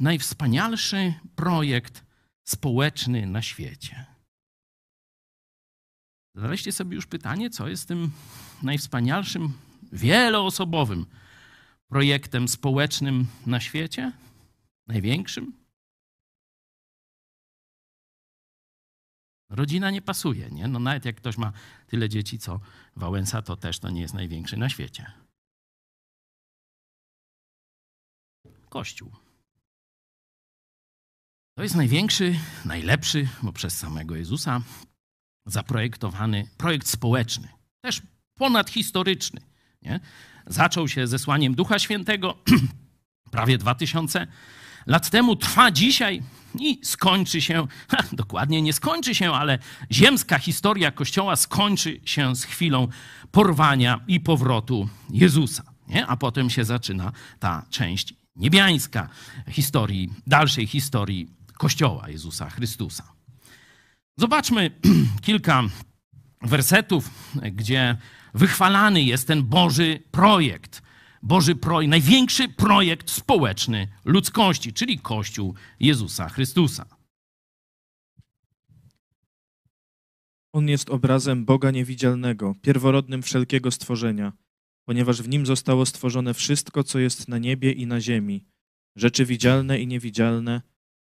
[0.00, 2.04] najwspanialszy projekt
[2.44, 4.06] społeczny na świecie.
[6.34, 8.10] Zadaliście sobie już pytanie, co jest tym
[8.62, 9.52] najwspanialszym,
[9.92, 11.06] wieloosobowym
[11.88, 14.12] projektem społecznym na świecie?
[14.86, 15.61] Największym?
[19.52, 20.68] Rodzina nie pasuje, nie?
[20.68, 21.52] No nawet jak ktoś ma
[21.86, 22.60] tyle dzieci, co
[22.96, 25.12] Wałęsa, to też to nie jest największy na świecie.
[28.68, 29.12] Kościół.
[31.54, 32.34] To jest największy,
[32.64, 34.60] najlepszy, bo przez samego Jezusa
[35.46, 37.48] zaprojektowany projekt społeczny,
[37.80, 38.02] też
[38.34, 39.40] ponadhistoryczny.
[39.82, 40.00] Nie?
[40.46, 42.38] Zaczął się zesłaniem Ducha Świętego
[43.30, 44.26] prawie 2000
[44.86, 46.22] lat temu, trwa dzisiaj
[46.58, 49.58] i skończy się, ha, dokładnie nie skończy się, ale
[49.92, 52.88] ziemska historia Kościoła skończy się z chwilą
[53.30, 55.62] porwania i powrotu Jezusa.
[55.88, 56.06] Nie?
[56.06, 59.08] A potem się zaczyna ta część niebiańska
[59.48, 61.28] historii, dalszej historii
[61.58, 63.12] Kościoła Jezusa Chrystusa.
[64.16, 64.70] Zobaczmy
[65.26, 65.62] kilka
[66.42, 67.10] wersetów,
[67.52, 67.96] gdzie
[68.34, 70.82] wychwalany jest ten Boży projekt.
[71.22, 76.86] Boży projekt, największy projekt społeczny ludzkości, czyli Kościół Jezusa Chrystusa.
[80.52, 84.32] On jest obrazem Boga niewidzialnego, pierworodnym wszelkiego stworzenia,
[84.84, 88.44] ponieważ w nim zostało stworzone wszystko, co jest na niebie i na ziemi,
[88.96, 90.62] rzeczy widzialne i niewidzialne,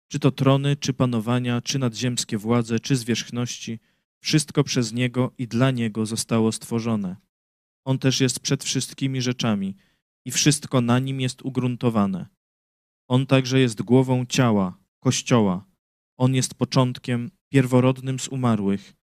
[0.07, 3.80] czy to trony, czy panowania, czy nadziemskie władze, czy zwierzchności,
[4.20, 7.16] wszystko przez Niego i dla Niego zostało stworzone.
[7.86, 9.76] On też jest przed wszystkimi rzeczami
[10.26, 12.26] i wszystko na Nim jest ugruntowane.
[13.07, 15.65] On także jest głową ciała, Kościoła.
[16.17, 18.93] On jest początkiem, pierworodnym z umarłych,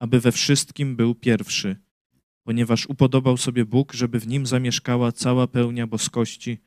[0.00, 1.76] aby we wszystkim był pierwszy,
[2.46, 6.58] ponieważ upodobał sobie Bóg, żeby w Nim zamieszkała cała pełnia boskości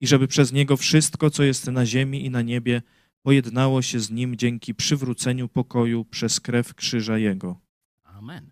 [0.00, 2.82] i żeby przez Niego wszystko, co jest na ziemi i na niebie,
[3.22, 7.60] pojednało się z nim dzięki przywróceniu pokoju przez krew krzyża Jego.
[8.04, 8.50] Amen.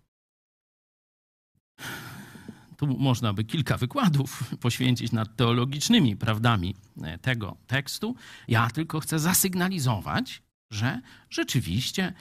[2.78, 8.16] Tu można by kilka wykładów poświęcić nad teologicznymi prawdami e, tego tekstu.
[8.48, 11.00] Ja tylko chcę zasygnalizować, że
[11.30, 12.12] rzeczywiście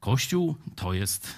[0.00, 1.34] Kościół to jest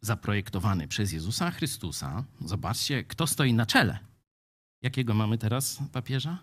[0.00, 2.24] zaprojektowany przez Jezusa Chrystusa.
[2.40, 3.98] Zobaczcie, kto stoi na czele.
[4.82, 6.38] Jakiego mamy teraz papieża?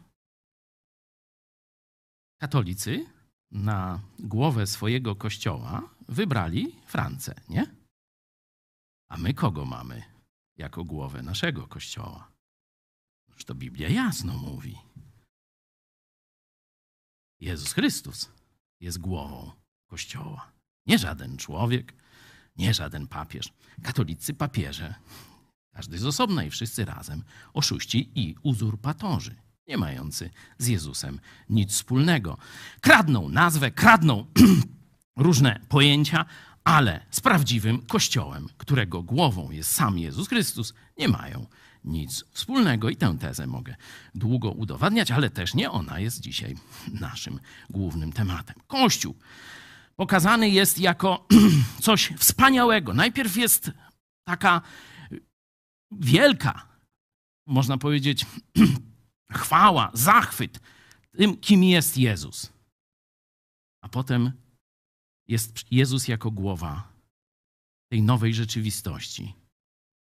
[2.42, 3.06] Katolicy
[3.52, 7.66] na głowę swojego kościoła wybrali Francję, nie?
[9.10, 10.19] A my kogo mamy
[10.60, 12.32] jako głowę naszego kościoła?
[13.34, 14.78] Już to Biblia jasno mówi.
[17.40, 18.32] Jezus Chrystus
[18.80, 19.52] jest głową
[19.88, 20.52] kościoła.
[20.86, 21.94] Nie żaden człowiek,
[22.56, 23.54] nie żaden papież.
[23.84, 24.96] Katolicy papieże,
[25.74, 29.36] każdy z osobna i wszyscy razem, oszuści i uzurpatorzy
[29.70, 32.38] nie mający z Jezusem nic wspólnego.
[32.82, 34.26] Kradną nazwę, kradną
[35.18, 36.26] różne pojęcia,
[36.64, 41.46] ale z prawdziwym Kościołem, którego głową jest sam Jezus Chrystus, nie mają
[41.84, 42.90] nic wspólnego.
[42.90, 43.76] I tę tezę mogę
[44.16, 46.56] długo udowadniać, ale też nie ona jest dzisiaj
[47.02, 47.40] naszym
[47.70, 48.56] głównym tematem.
[48.68, 49.16] Kościół
[49.96, 51.28] pokazany jest jako
[51.82, 52.94] coś wspaniałego.
[52.94, 53.72] Najpierw jest
[54.28, 54.62] taka
[55.92, 56.68] wielka,
[57.48, 58.26] można powiedzieć,
[59.32, 60.60] chwała, zachwyt
[61.20, 62.54] tym, kim jest Jezus.
[63.82, 64.32] A potem
[65.30, 66.94] jest Jezus jako głowa
[67.92, 69.36] tej nowej rzeczywistości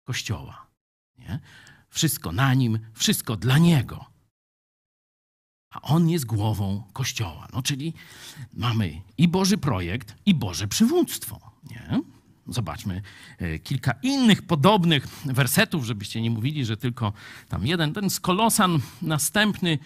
[0.07, 0.66] Kościoła.
[1.19, 1.41] Nie?
[1.91, 4.05] Wszystko na nim, wszystko dla niego.
[5.71, 7.49] A on jest głową Kościoła.
[7.53, 7.95] No, czyli
[8.53, 11.51] mamy i Boży projekt, i Boże przywództwo.
[11.71, 12.03] Nie?
[12.47, 13.03] Zobaczmy
[13.39, 17.12] e, kilka innych podobnych wersetów, żebyście nie mówili, że tylko
[17.49, 17.93] tam jeden.
[17.93, 19.79] Ten z Kolosan następny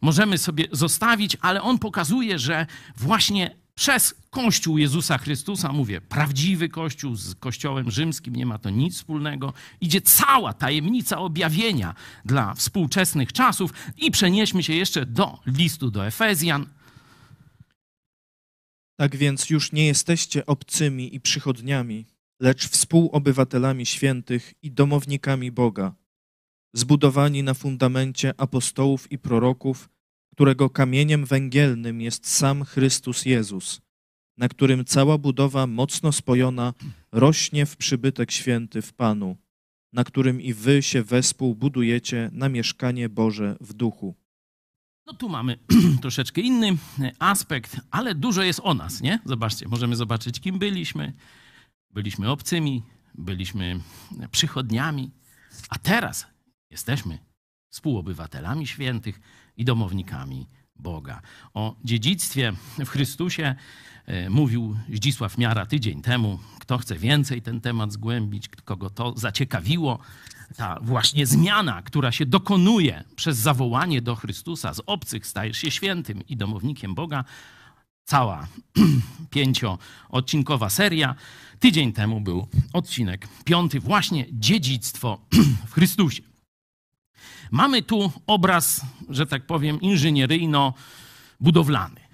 [0.00, 2.66] możemy sobie zostawić, ale on pokazuje, że
[2.96, 8.96] właśnie przez Kościół Jezusa Chrystusa, mówię, prawdziwy Kościół z Kościołem rzymskim, nie ma to nic
[8.96, 16.06] wspólnego, idzie cała tajemnica objawienia dla współczesnych czasów i przenieśmy się jeszcze do listu do
[16.06, 16.66] Efezjan,
[18.96, 22.06] tak więc już nie jesteście obcymi i przychodniami,
[22.40, 25.94] lecz współobywatelami świętych i domownikami Boga,
[26.74, 29.88] zbudowani na fundamencie apostołów i proroków,
[30.36, 33.80] którego kamieniem węgielnym jest sam Chrystus Jezus,
[34.36, 36.74] na którym cała budowa mocno spojona
[37.12, 39.36] rośnie w przybytek święty w Panu,
[39.92, 44.14] na którym i wy się wespół budujecie na mieszkanie Boże w duchu.
[45.06, 45.58] No tu mamy
[46.02, 49.20] troszeczkę inny e, aspekt, ale dużo jest o nas, nie?
[49.24, 51.12] Zobaczcie, możemy zobaczyć, kim byliśmy.
[51.90, 52.82] Byliśmy obcymi,
[53.14, 53.80] byliśmy
[54.30, 55.10] przychodniami,
[55.68, 56.26] a teraz
[56.70, 57.18] jesteśmy
[57.70, 59.20] współobywatelami świętych
[59.56, 60.46] i domownikami
[60.78, 61.22] Boga.
[61.54, 63.54] O dziedzictwie w Chrystusie
[64.06, 66.38] e, mówił Zdzisław Miara tydzień temu.
[66.58, 69.98] Kto chce więcej ten temat zgłębić, kogo to zaciekawiło,
[70.56, 76.26] ta właśnie zmiana, która się dokonuje przez zawołanie do Chrystusa, z obcych stajesz się świętym
[76.28, 77.24] i domownikiem Boga,
[78.04, 78.46] cała
[79.30, 81.14] pięcioodcinkowa seria.
[81.60, 85.20] Tydzień temu był odcinek piąty, właśnie dziedzictwo
[85.68, 86.22] w Chrystusie.
[87.50, 92.06] Mamy tu obraz, że tak powiem, inżynieryjno-budowlany.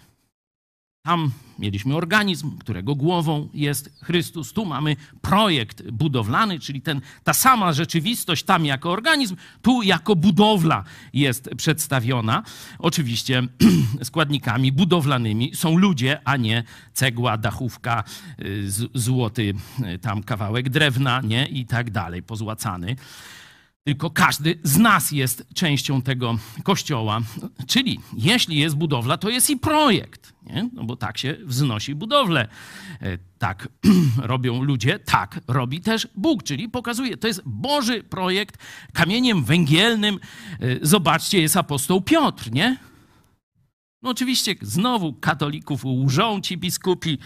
[1.05, 4.53] Tam mieliśmy organizm, którego głową jest Chrystus.
[4.53, 10.85] Tu mamy projekt budowlany, czyli ten, ta sama rzeczywistość tam jako organizm, tu jako budowla
[11.13, 12.43] jest przedstawiona.
[12.79, 13.43] Oczywiście
[14.03, 18.05] składnikami budowlanymi są ludzie, a nie cegła, dachówka,
[18.41, 18.65] y,
[18.95, 19.55] złoty
[19.95, 21.47] y, tam kawałek drewna nie?
[21.47, 22.97] i tak dalej, pozłacany
[23.85, 27.21] tylko każdy z nas jest częścią tego kościoła.
[27.67, 30.69] Czyli jeśli jest budowla, to jest i projekt, nie?
[30.73, 32.49] No bo tak się wznosi budowlę.
[33.01, 33.69] E, tak
[34.19, 38.59] robią ludzie, tak robi też Bóg, czyli pokazuje, to jest Boży projekt.
[38.93, 40.19] Kamieniem węgielnym,
[40.61, 42.77] e, zobaczcie, jest apostoł Piotr, nie?
[44.03, 47.19] No oczywiście znowu katolików łżą ci biskupi,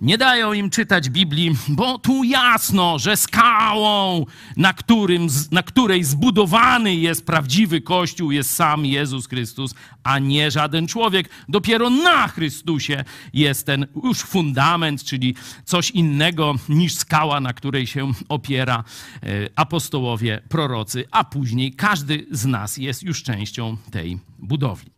[0.00, 6.94] nie dają im czytać Biblii, bo tu jasno, że skałą, na, którym, na której zbudowany
[6.94, 11.28] jest prawdziwy Kościół, jest sam Jezus Chrystus, a nie żaden człowiek.
[11.48, 18.12] Dopiero na Chrystusie jest ten już fundament, czyli coś innego niż skała, na której się
[18.28, 18.84] opiera
[19.22, 24.91] e, apostołowie, prorocy, a później każdy z nas jest już częścią tej budowli.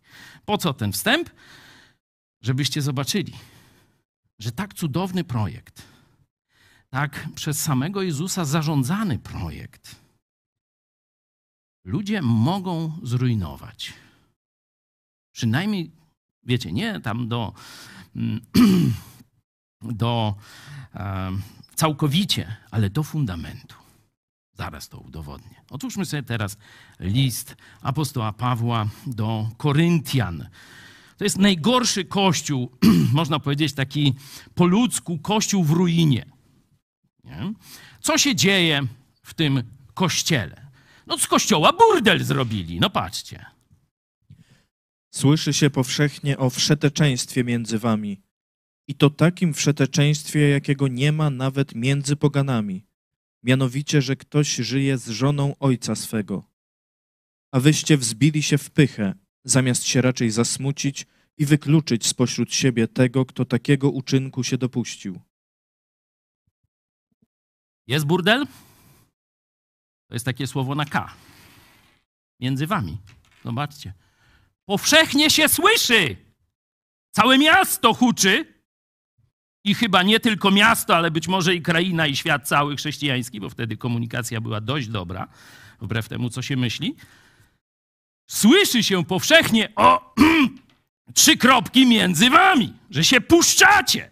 [0.44, 1.30] Po co ten wstęp?
[2.42, 3.32] Żebyście zobaczyli,
[4.38, 5.82] że tak cudowny projekt,
[6.90, 9.96] tak przez samego Jezusa zarządzany projekt,
[11.84, 13.92] ludzie mogą zrujnować.
[15.34, 15.90] Przynajmniej,
[16.42, 17.52] wiecie, nie tam do,
[19.82, 20.34] do
[21.74, 23.83] całkowicie, ale do fundamentu.
[24.54, 25.62] Zaraz to udowodnię.
[25.70, 26.56] Otwórzmy sobie teraz
[27.00, 30.48] list apostoła Pawła do Koryntian.
[31.16, 32.70] To jest najgorszy kościół,
[33.12, 34.14] można powiedzieć taki
[34.54, 36.26] po ludzku, kościół w ruinie.
[37.24, 37.52] Nie?
[38.00, 38.82] Co się dzieje
[39.22, 39.62] w tym
[39.94, 40.66] kościele?
[41.06, 43.46] No z kościoła burdel zrobili, no patrzcie.
[45.14, 48.22] Słyszy się powszechnie o wszeteczeństwie między wami.
[48.88, 52.86] I to takim wszeteczeństwie, jakiego nie ma nawet między poganami.
[53.44, 56.44] Mianowicie, że ktoś żyje z żoną ojca swego.
[57.52, 59.14] A wyście wzbili się w pychę,
[59.44, 61.06] zamiast się raczej zasmucić
[61.38, 65.20] i wykluczyć spośród siebie tego, kto takiego uczynku się dopuścił.
[67.86, 68.46] Jest burdel?
[70.08, 71.14] To jest takie słowo na K.
[72.40, 72.98] Między wami.
[73.44, 73.92] Zobaczcie.
[74.64, 76.16] Powszechnie się słyszy.
[77.10, 78.53] Całe miasto huczy.
[79.64, 83.50] I chyba nie tylko miasto, ale być może i kraina, i świat cały chrześcijański, bo
[83.50, 85.28] wtedy komunikacja była dość dobra,
[85.80, 86.96] wbrew temu, co się myśli.
[88.30, 90.14] Słyszy się powszechnie o
[91.14, 94.10] trzy kropki między wami, że się puszczacie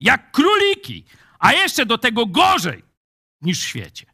[0.00, 1.04] jak króliki,
[1.38, 2.82] a jeszcze do tego gorzej
[3.42, 4.06] niż w świecie.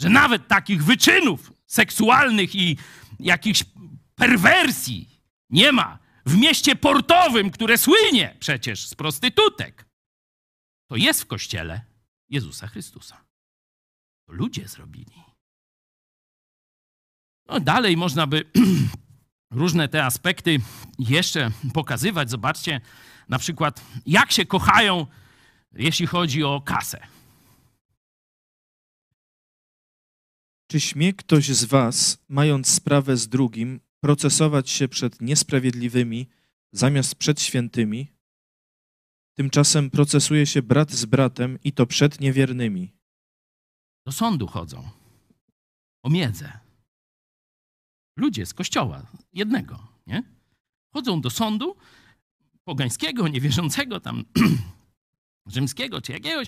[0.00, 2.76] Że nawet takich wyczynów seksualnych i
[3.20, 3.64] jakichś
[4.14, 5.08] perwersji
[5.50, 9.86] nie ma w mieście portowym, które słynie przecież z prostytutek.
[10.88, 11.80] To jest w kościele
[12.28, 13.24] Jezusa Chrystusa.
[14.26, 15.24] To ludzie zrobili.
[17.46, 18.50] No dalej można by
[19.50, 20.60] różne te aspekty
[20.98, 22.30] jeszcze pokazywać.
[22.30, 22.80] Zobaczcie
[23.28, 25.06] na przykład, jak się kochają,
[25.72, 27.06] jeśli chodzi o kasę.
[30.70, 36.28] Czy śmie ktoś z Was, mając sprawę z drugim, procesować się przed niesprawiedliwymi
[36.72, 38.08] zamiast przed świętymi?
[39.34, 42.92] Tymczasem procesuje się brat z bratem i to przed niewiernymi.
[44.06, 44.88] Do sądu chodzą
[46.02, 46.52] o miedzę.
[48.16, 50.22] Ludzie z kościoła, jednego, nie?
[50.92, 51.76] Chodzą do sądu
[52.64, 54.24] pogańskiego, niewierzącego, tam
[55.54, 56.46] rzymskiego czy jakiegoś,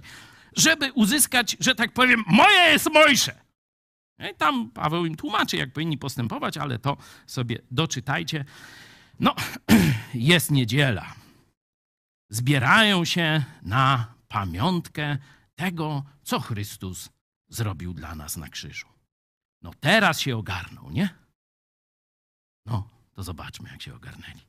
[0.57, 3.46] żeby uzyskać, że tak powiem, moje jest Mojsze.
[4.19, 6.97] I tam Paweł im tłumaczy, jak powinni postępować, ale to
[7.27, 8.45] sobie doczytajcie.
[9.21, 9.35] No,
[10.14, 11.14] jest niedziela.
[12.31, 15.19] Zbierają się na pamiątkę
[15.55, 17.09] tego, co Chrystus
[17.49, 18.89] zrobił dla nas na krzyżu.
[19.62, 21.09] No teraz się ogarnął, nie?
[22.67, 24.41] No, to zobaczmy, jak się ogarnęli.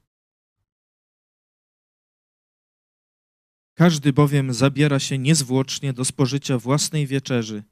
[3.73, 7.63] Każdy bowiem zabiera się niezwłocznie do spożycia własnej wieczerzy.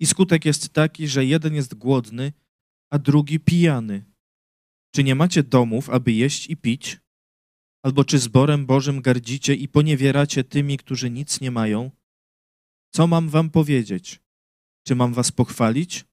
[0.00, 2.32] I skutek jest taki, że jeden jest głodny,
[2.92, 4.04] a drugi pijany.
[4.94, 7.00] Czy nie macie domów, aby jeść i pić?
[7.82, 11.90] Albo czy zborem Bożym gardzicie i poniewieracie tymi, którzy nic nie mają?
[12.94, 14.20] Co mam wam powiedzieć?
[14.86, 16.04] Czy mam was pochwalić?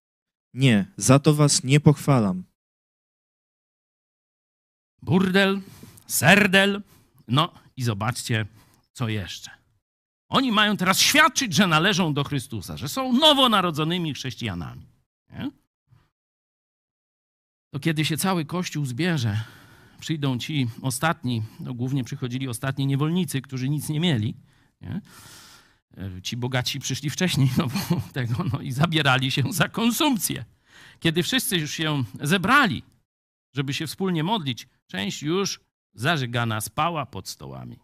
[0.54, 2.44] Nie, za to was nie pochwalam.
[5.02, 5.62] Burdel,
[6.08, 6.82] serdel,
[7.28, 8.46] no i zobaczcie,
[8.94, 9.57] co jeszcze.
[10.30, 14.88] Oni mają teraz świadczyć, że należą do Chrystusa, że są nowonarodzonymi chrześcijanami.
[15.30, 15.52] Nie?
[17.70, 19.44] To kiedy się cały Kościół zbierze,
[20.00, 24.36] przyjdą ci ostatni, no głównie przychodzili ostatni niewolnicy, którzy nic nie mieli.
[24.82, 25.02] Nie?
[25.98, 30.46] E, Ci bogaci przyszli wcześniej no, bo tego, no, i zabierali się za konsumpcję.
[31.00, 32.84] Kiedy wszyscy już się zebrali,
[33.54, 35.60] żeby się wspólnie modlić, część już
[35.94, 37.80] zażygana spała pod stołami.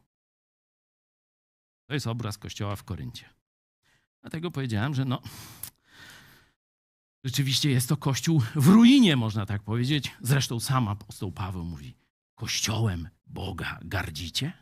[1.93, 3.29] To jest obraz kościoła w Koryncie.
[4.21, 5.21] Dlatego powiedziałem, że no,
[7.23, 10.11] rzeczywiście jest to kościół w ruinie, można tak powiedzieć.
[10.21, 11.95] Zresztą sam apostoł Paweł mówi,
[12.35, 14.53] kościołem Boga gardzicie?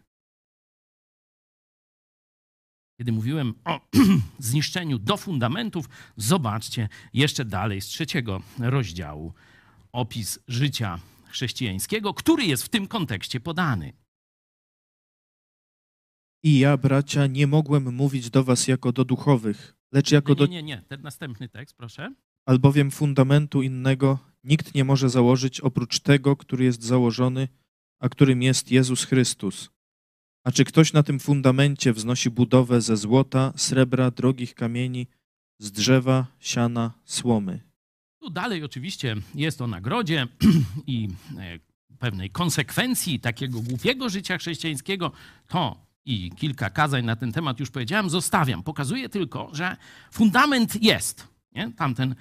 [2.98, 3.82] Kiedy mówiłem o
[4.40, 9.34] zniszczeniu do fundamentów, zobaczcie jeszcze dalej z trzeciego rozdziału
[9.92, 14.01] opis życia chrześcijańskiego, który jest w tym kontekście podany.
[16.44, 20.46] I ja, bracia, nie mogłem mówić do was jako do duchowych, lecz jako do...
[20.46, 20.82] nie, nie, nie.
[20.88, 22.14] Ten następny tekst, proszę.
[22.46, 27.48] Albowiem fundamentu innego nikt nie może założyć oprócz tego, który jest założony,
[28.00, 29.70] a którym jest Jezus Chrystus.
[30.44, 35.08] A czy ktoś na tym fundamencie wznosi budowę ze złota, srebra, drogich kamieni,
[35.60, 37.60] z drzewa, siana, słomy?
[38.22, 40.28] Tu dalej oczywiście jest o nagrodzie
[40.88, 41.60] i e,
[42.00, 45.12] pewnej konsekwencji takiego głupiego życia chrześcijańskiego.
[45.48, 48.64] To i kilka kazań na ten temat już powiedziałem, zostawiam.
[48.64, 49.78] Pokazuję tylko, że
[50.12, 51.28] fundament jest.
[51.52, 51.72] Nie?
[51.72, 52.16] Tamten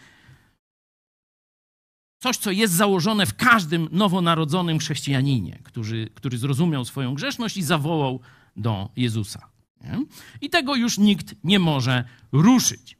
[2.22, 8.20] coś, co jest założone w każdym nowonarodzonym chrześcijaninie, który, który zrozumiał swoją grzeszność i zawołał
[8.57, 9.49] do Jezusa.
[9.81, 10.05] Nie?
[10.41, 12.99] I tego już nikt nie może ruszyć.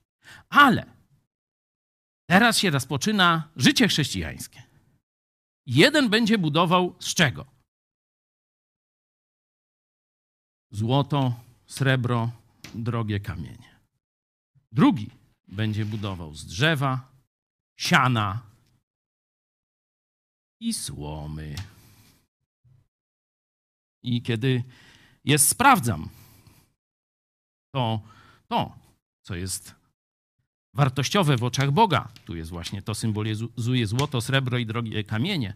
[0.49, 0.87] Ale
[2.26, 4.62] teraz się rozpoczyna życie chrześcijańskie.
[5.66, 7.60] Jeden będzie budował z czego?
[10.71, 11.35] Złoto,
[11.66, 12.31] srebro,
[12.75, 13.81] drogie kamienie.
[14.73, 15.11] Drugi
[15.49, 17.12] będzie budował z drzewa,
[17.77, 18.43] siana
[20.61, 21.55] i słomy.
[24.03, 24.64] I kiedy
[25.25, 26.09] jest sprawdzam,
[27.75, 28.01] to
[28.49, 28.75] to,
[29.23, 29.75] co jest
[30.75, 35.55] wartościowe w oczach Boga, tu jest właśnie to symbolizuje złoto, srebro i drogie kamienie.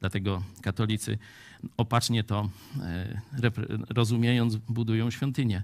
[0.00, 1.18] Dlatego katolicy
[1.76, 3.20] opacznie to e,
[3.88, 5.62] rozumiejąc, budują świątynię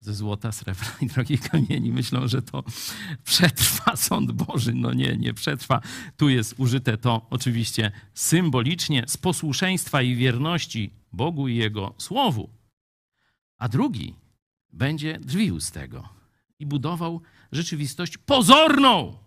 [0.00, 1.92] ze złota, srebra i drogich kamieni.
[1.92, 2.64] Myślą, że to
[3.24, 4.72] przetrwa sąd Boży.
[4.74, 5.80] No nie, nie przetrwa.
[6.16, 12.50] Tu jest użyte to oczywiście symbolicznie z posłuszeństwa i wierności Bogu i Jego Słowu.
[13.58, 14.14] A drugi
[14.72, 16.08] będzie drwił z tego
[16.58, 17.20] i budował
[17.52, 19.18] rzeczywistość pozorną.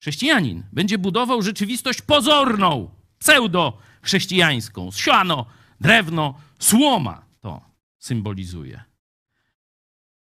[0.00, 4.90] Chrześcijanin będzie budował rzeczywistość pozorną, pseudo-chrześcijańską.
[4.90, 5.46] Siano,
[5.80, 7.60] drewno, słoma to
[7.98, 8.84] symbolizuje.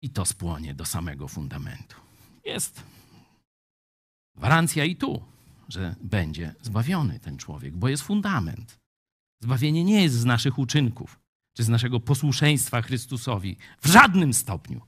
[0.03, 1.97] I to spłonie do samego fundamentu.
[2.45, 2.83] Jest
[4.37, 5.23] gwarancja i tu,
[5.69, 8.79] że będzie zbawiony ten człowiek, bo jest fundament.
[9.41, 11.21] Zbawienie nie jest z naszych uczynków,
[11.57, 14.81] czy z naszego posłuszeństwa Chrystusowi w żadnym stopniu.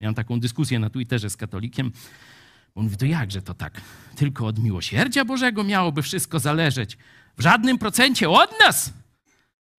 [0.00, 1.92] Miałem taką dyskusję na Twitterze z katolikiem.
[2.78, 3.80] On mówi, to jakże to tak?
[4.16, 6.98] Tylko od miłosierdzia Bożego miałoby wszystko zależeć.
[7.36, 8.92] W żadnym procencie od nas?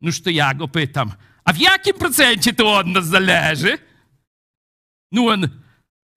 [0.01, 1.11] Noż to ja go pytam,
[1.43, 3.77] a w jakim procencie to od nas zależy?
[5.11, 5.47] No on,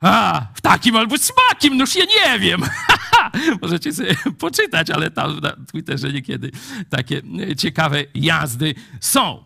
[0.00, 2.62] a, w takim albo smakim, noż ja nie wiem.
[3.62, 6.50] Możecie sobie poczytać, ale tam na Twitterze niekiedy
[6.90, 7.22] takie
[7.58, 9.44] ciekawe jazdy są.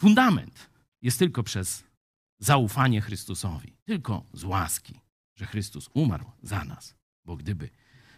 [0.00, 0.70] Fundament
[1.02, 1.84] jest tylko przez
[2.38, 5.03] zaufanie Chrystusowi, tylko z łaski,
[5.34, 6.94] że Chrystus umarł za nas.
[7.24, 7.70] Bo gdyby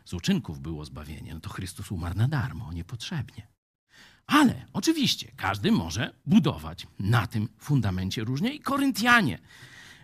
[0.04, 3.48] z uczynków było zbawienie, no to Chrystus umarł na darmo, niepotrzebnie.
[4.26, 9.38] Ale oczywiście każdy może budować na tym fundamencie różnie i Koryntianie.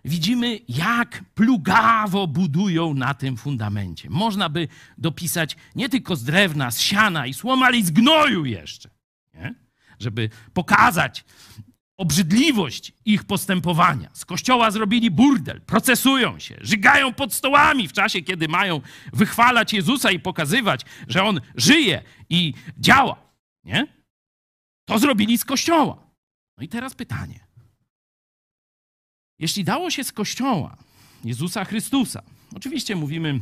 [0.04, 4.10] Widzimy, jak plugawo budują na tym fundamencie.
[4.10, 8.44] Można by dopisać nie tylko z drewna, z siana i słoma, ale i z gnoju
[8.44, 8.90] jeszcze.
[9.34, 9.54] Nie?
[9.98, 11.24] Żeby pokazać,
[11.96, 14.10] obrzydliwość ich postępowania.
[14.12, 18.80] Z kościoła zrobili burdel, procesują się, żygają pod stołami w czasie, kiedy mają
[19.12, 23.16] wychwalać Jezusa i pokazywać, że On żyje i działa.
[23.64, 23.86] Nie?
[24.84, 26.06] To zrobili z kościoła.
[26.58, 27.46] No i teraz pytanie.
[29.38, 30.76] Jeśli dało się z kościoła
[31.24, 32.22] Jezusa Chrystusa,
[32.54, 33.40] oczywiście mówimy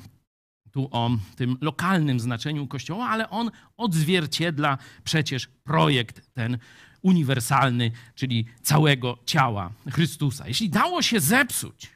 [0.71, 6.59] tu o tym lokalnym znaczeniu Kościoła, ale on odzwierciedla przecież projekt ten
[7.03, 10.49] uniwersalny, czyli całego ciała Chrystusa.
[10.49, 11.91] Jeśli dało się zepsuć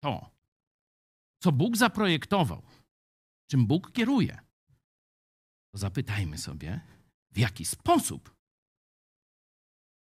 [0.00, 0.30] to,
[1.42, 2.62] co Bóg zaprojektował,
[3.50, 4.38] czym Bóg kieruje,
[5.72, 6.80] to zapytajmy sobie,
[7.30, 8.34] w jaki sposób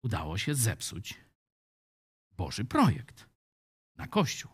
[0.05, 1.15] udało się zepsuć
[2.37, 3.29] Boży projekt
[3.97, 4.51] na Kościół.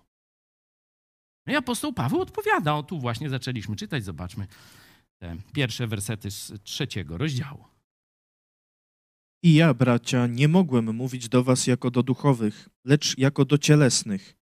[1.46, 2.74] No i apostoł Paweł odpowiada.
[2.74, 4.04] O, tu właśnie zaczęliśmy czytać.
[4.04, 4.46] Zobaczmy
[5.18, 7.64] te pierwsze wersety z trzeciego rozdziału.
[9.42, 14.36] I ja, bracia, nie mogłem mówić do was jako do duchowych, lecz jako do cielesnych,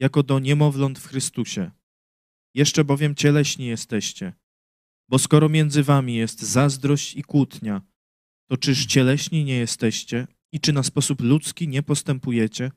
[0.00, 1.70] jako do niemowląt w Chrystusie.
[2.54, 4.32] Jeszcze bowiem cieleśni jesteście.
[5.08, 7.82] Bo skoro między wami jest zazdrość i kłótnia,
[8.50, 12.70] to czyż cieleśni nie jesteście i czy na sposób ludzki nie postępujecie?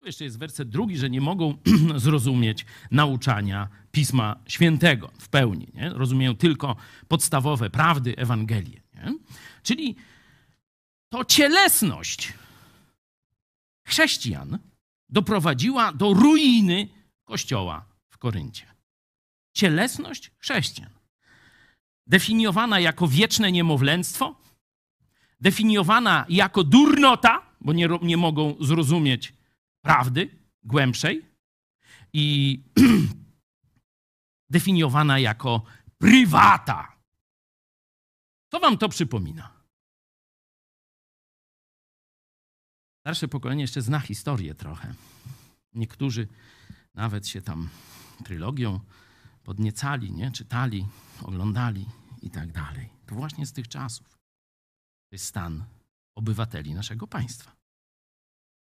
[0.00, 1.58] Tu jeszcze jest werset drugi, że nie mogą
[1.96, 5.68] zrozumieć nauczania Pisma Świętego w pełni.
[5.74, 5.88] Nie?
[5.88, 6.76] Rozumieją tylko
[7.08, 8.80] podstawowe prawdy Ewangelii.
[9.62, 9.96] Czyli
[11.14, 12.32] to cielesność
[13.86, 14.58] chrześcijan
[15.08, 16.88] doprowadziła do ruiny
[17.24, 18.66] Kościoła w Koryncie.
[19.52, 20.90] Cielesność chrześcijan.
[22.06, 24.40] Definiowana jako wieczne niemowlęctwo,
[25.40, 29.32] definiowana jako durnota, bo nie, nie mogą zrozumieć
[29.82, 31.24] prawdy głębszej
[32.12, 32.58] i
[34.56, 35.62] definiowana jako
[35.98, 36.96] prywata.
[38.50, 39.53] Co wam to przypomina?
[43.04, 44.94] Starsze pokolenie jeszcze zna historię trochę.
[45.74, 46.28] Niektórzy
[46.94, 47.68] nawet się tam
[48.24, 48.80] trylogią
[49.42, 50.30] podniecali, nie?
[50.30, 50.86] czytali,
[51.22, 51.86] oglądali
[52.22, 52.88] i tak dalej.
[53.06, 54.08] To właśnie z tych czasów.
[55.10, 55.64] To jest stan
[56.14, 57.56] obywateli naszego państwa.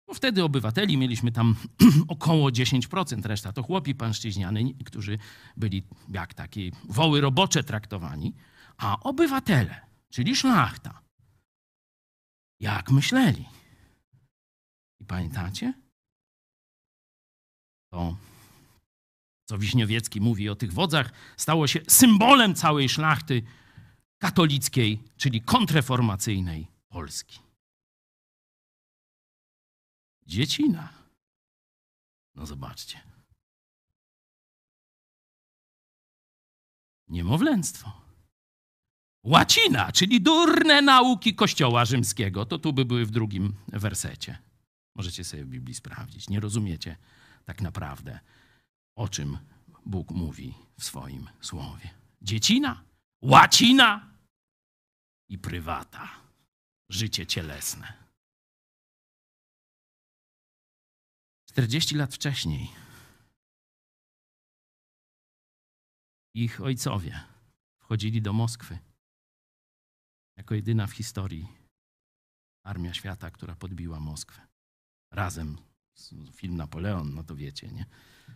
[0.07, 1.55] Bo wtedy obywateli mieliśmy tam
[2.07, 5.17] około 10%, reszta to chłopi pańszczyźniany, którzy
[5.57, 8.33] byli jak takie woły robocze traktowani,
[8.77, 11.01] a obywatele, czyli szlachta,
[12.59, 13.60] jak myśleli.
[15.01, 15.73] I pamiętacie?
[17.91, 18.17] To,
[19.45, 23.43] co Wiśniowiecki mówi o tych wodzach, stało się symbolem całej szlachty
[24.17, 27.39] katolickiej, czyli kontreformacyjnej Polski.
[30.25, 30.93] Dziecina.
[32.35, 33.01] No zobaczcie.
[37.07, 38.01] Niemowlęctwo.
[39.23, 42.45] Łacina, czyli durne nauki Kościoła Rzymskiego.
[42.45, 44.50] To tu by były w drugim wersecie.
[44.95, 46.29] Możecie sobie w Biblii sprawdzić.
[46.29, 46.97] Nie rozumiecie
[47.45, 48.19] tak naprawdę,
[48.95, 49.37] o czym
[49.85, 51.89] Bóg mówi w swoim słowie.
[52.21, 52.83] Dziecina,
[53.21, 54.17] łacina
[55.29, 56.09] i prywata.
[56.89, 58.01] Życie cielesne.
[61.49, 62.71] 40 lat wcześniej
[66.33, 67.23] ich ojcowie
[67.79, 68.79] wchodzili do Moskwy
[70.37, 71.47] jako jedyna w historii
[72.65, 74.50] armia świata, która podbiła Moskwę.
[75.11, 75.57] Razem
[76.33, 77.85] film Napoleon, no to wiecie, nie?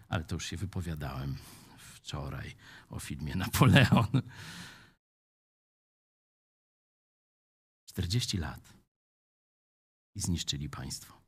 [0.08, 1.38] Ale to już się wypowiadałem
[1.78, 2.56] wczoraj
[2.90, 4.22] o filmie Napoleon.
[7.86, 8.74] 40 lat
[10.16, 11.22] i zniszczyli państwo.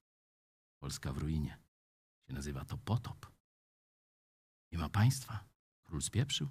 [0.80, 1.58] Polska w ruinie
[2.28, 3.32] się nazywa to potop.
[4.72, 5.50] Nie ma państwa.
[5.84, 6.50] Król spieprzył.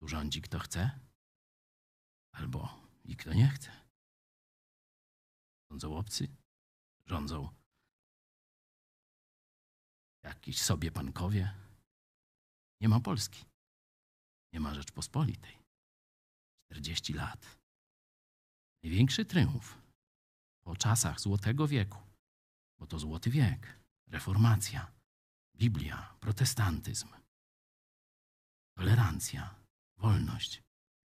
[0.00, 1.00] Tu rządzi kto chce,
[2.32, 3.70] albo i kto nie chce.
[5.70, 6.28] Rządzą obcy,
[7.06, 7.59] rządzą
[10.22, 11.54] jakiś sobie pankowie.
[12.80, 13.44] Nie ma Polski.
[14.52, 15.58] Nie ma Rzeczpospolitej.
[16.72, 17.58] 40 lat.
[18.82, 19.78] Największy triumf
[20.64, 21.98] po czasach Złotego Wieku,
[22.78, 24.92] bo to Złoty Wiek reformacja,
[25.56, 27.08] Biblia, protestantyzm,
[28.76, 29.54] tolerancja,
[29.98, 30.62] wolność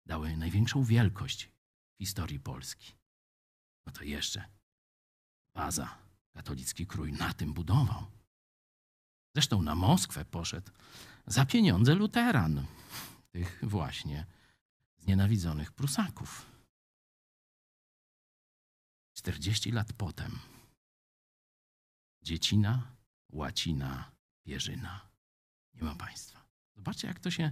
[0.07, 2.95] dały największą wielkość w historii Polski.
[3.85, 4.49] No to jeszcze
[5.55, 5.97] baza,
[6.33, 8.20] katolicki krój na tym budował.
[9.33, 10.71] Zresztą na Moskwę poszedł
[11.27, 12.65] za pieniądze luteran,
[13.31, 14.25] tych właśnie
[14.97, 16.45] znienawidzonych Prusaków.
[19.13, 20.39] 40 lat potem
[22.23, 22.95] Dziecina,
[23.29, 24.11] Łacina,
[24.43, 25.09] Pierzyna.
[25.73, 26.45] Nie ma państwa.
[26.75, 27.51] Zobaczcie, jak to się,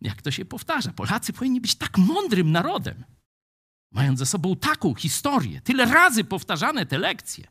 [0.00, 0.92] jak to się powtarza.
[0.92, 3.04] Polacy powinni być tak mądrym narodem,
[3.92, 7.48] mając ze sobą taką historię, tyle razy powtarzane te lekcje.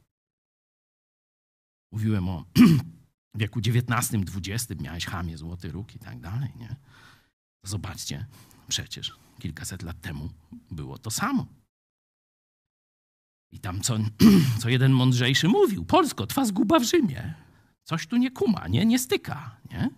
[1.91, 2.45] Mówiłem o
[3.35, 6.75] wieku XIX, XX, miałeś chamie, złoty róg i tak dalej, nie?
[7.65, 8.25] Zobaczcie,
[8.67, 10.29] przecież kilkaset lat temu
[10.71, 11.45] było to samo.
[13.51, 13.97] I tam co,
[14.61, 17.33] co jeden mądrzejszy mówił, Polsko, twa zguba w Rzymie.
[17.83, 19.89] Coś tu nie kuma, nie, nie styka, nie?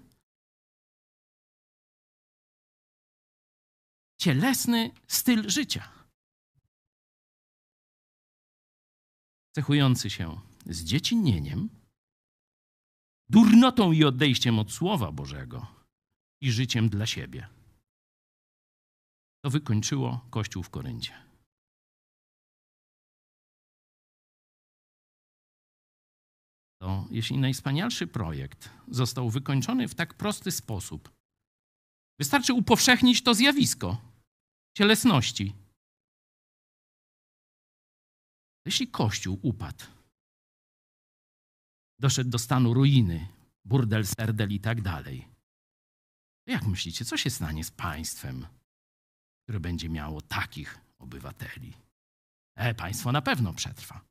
[4.25, 5.91] cielesny styl życia.
[9.55, 11.69] Cechujący się zdziecinnieniem,
[13.29, 15.67] durnotą i odejściem od Słowa Bożego
[16.41, 17.47] i życiem dla siebie.
[19.43, 21.25] To wykończyło Kościół w Koryncie.
[26.81, 31.11] To jeśli najwspanialszy projekt został wykończony w tak prosty sposób,
[32.19, 33.97] wystarczy upowszechnić to zjawisko
[34.77, 35.53] cielesności.
[38.65, 39.85] Jeśli Kościół upadł,
[41.99, 43.27] doszedł do stanu ruiny,
[43.65, 45.27] burdel, serdel i tak dalej,
[46.47, 48.47] jak myślicie, co się stanie z państwem,
[49.43, 51.73] które będzie miało takich obywateli?
[52.55, 54.01] E, państwo na pewno przetrwa.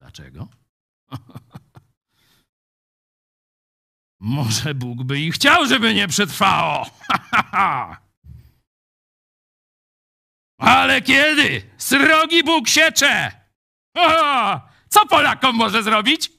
[0.00, 0.48] Dlaczego?
[4.20, 6.90] Może Bóg by i chciał, żeby nie przetrwało.
[10.58, 11.70] Ale kiedy?
[11.78, 13.32] Srogi Bóg siecze!
[14.92, 16.32] Co Polakom może zrobić?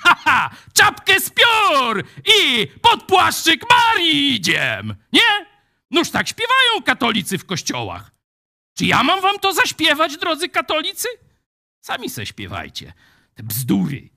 [0.00, 2.04] Haha, czapkę z piór
[2.42, 5.46] i pod płaszczyk Marii idziem, nie?
[5.90, 8.10] Noż tak śpiewają katolicy w kościołach.
[8.76, 11.08] Czy ja mam wam to zaśpiewać, drodzy katolicy?
[11.84, 12.92] Sami se śpiewajcie.
[13.34, 14.10] Te bzdury.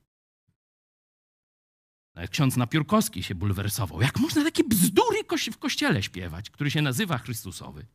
[2.15, 4.01] Nawet ksiądz Napiórkowski się bulwersował.
[4.01, 7.85] Jak można takie bzdury w kościele śpiewać, który się nazywa Chrystusowy?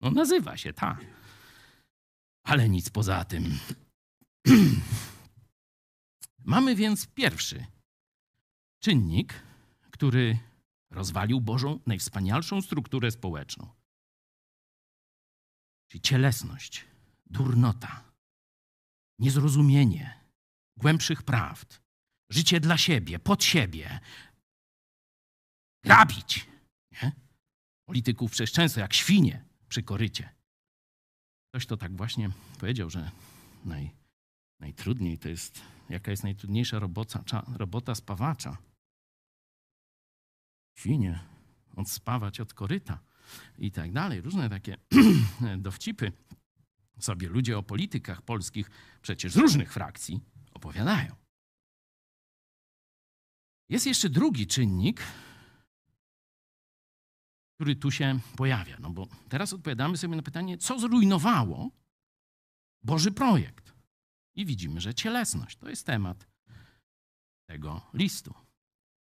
[0.00, 0.98] No nazywa się, tak.
[2.44, 3.58] Ale nic poza tym.
[6.44, 7.66] Mamy więc pierwszy
[8.82, 9.42] czynnik,
[9.90, 10.38] który
[10.90, 13.68] rozwalił Bożą najwspanialszą strukturę społeczną.
[15.88, 16.84] Czyli cielesność,
[17.26, 18.04] durnota,
[19.18, 20.20] niezrozumienie
[20.76, 21.82] głębszych prawd,
[22.30, 24.00] życie dla siebie, pod siebie,
[25.84, 26.46] grabić.
[26.92, 27.12] Nie?
[27.86, 30.34] Polityków przecież często jak świnie przy korycie.
[31.48, 33.10] Ktoś to tak właśnie powiedział, że
[33.64, 33.95] naj,
[34.60, 37.24] najtrudniej to jest, jaka jest najtrudniejsza robota,
[37.56, 38.56] robota spawacza.
[40.78, 41.20] Świnie,
[41.76, 42.98] odspawać od koryta
[43.58, 44.20] i tak dalej.
[44.20, 44.76] Różne takie
[45.58, 46.12] dowcipy
[46.98, 48.70] sobie ludzie o politykach polskich,
[49.02, 50.20] przecież z różnych frakcji,
[50.52, 51.16] opowiadają.
[53.68, 55.02] Jest jeszcze drugi czynnik,
[57.54, 58.76] który tu się pojawia.
[58.80, 61.70] No bo teraz odpowiadamy sobie na pytanie, co zrujnowało
[62.82, 63.65] Boży projekt.
[64.36, 66.26] I widzimy, że cielesność to jest temat
[67.48, 68.34] tego listu.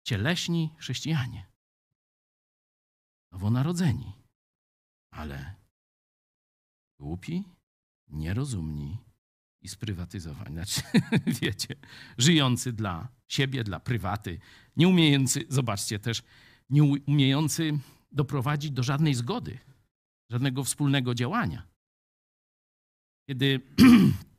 [0.03, 1.47] Cieleśni chrześcijanie,
[3.33, 4.13] nowonarodzeni,
[5.11, 5.55] ale
[7.01, 7.45] głupi,
[8.09, 8.99] nierozumni
[9.63, 10.55] i sprywatyzowani.
[10.55, 10.83] Znaczy,
[11.43, 11.77] wiecie,
[12.19, 14.41] żyjący dla siebie, dla prywaty,
[14.77, 16.23] nie umiejący, zobaczcie też,
[16.71, 17.79] nie umiejący
[18.13, 19.59] doprowadzić do żadnej zgody,
[20.31, 21.67] żadnego wspólnego działania.
[23.29, 23.61] Kiedy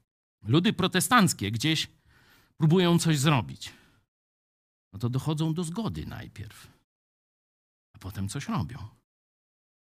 [0.44, 1.88] ludy protestanckie gdzieś
[2.58, 3.74] próbują coś zrobić,
[4.94, 6.68] no to dochodzą do zgody najpierw,
[7.96, 8.88] a potem coś robią.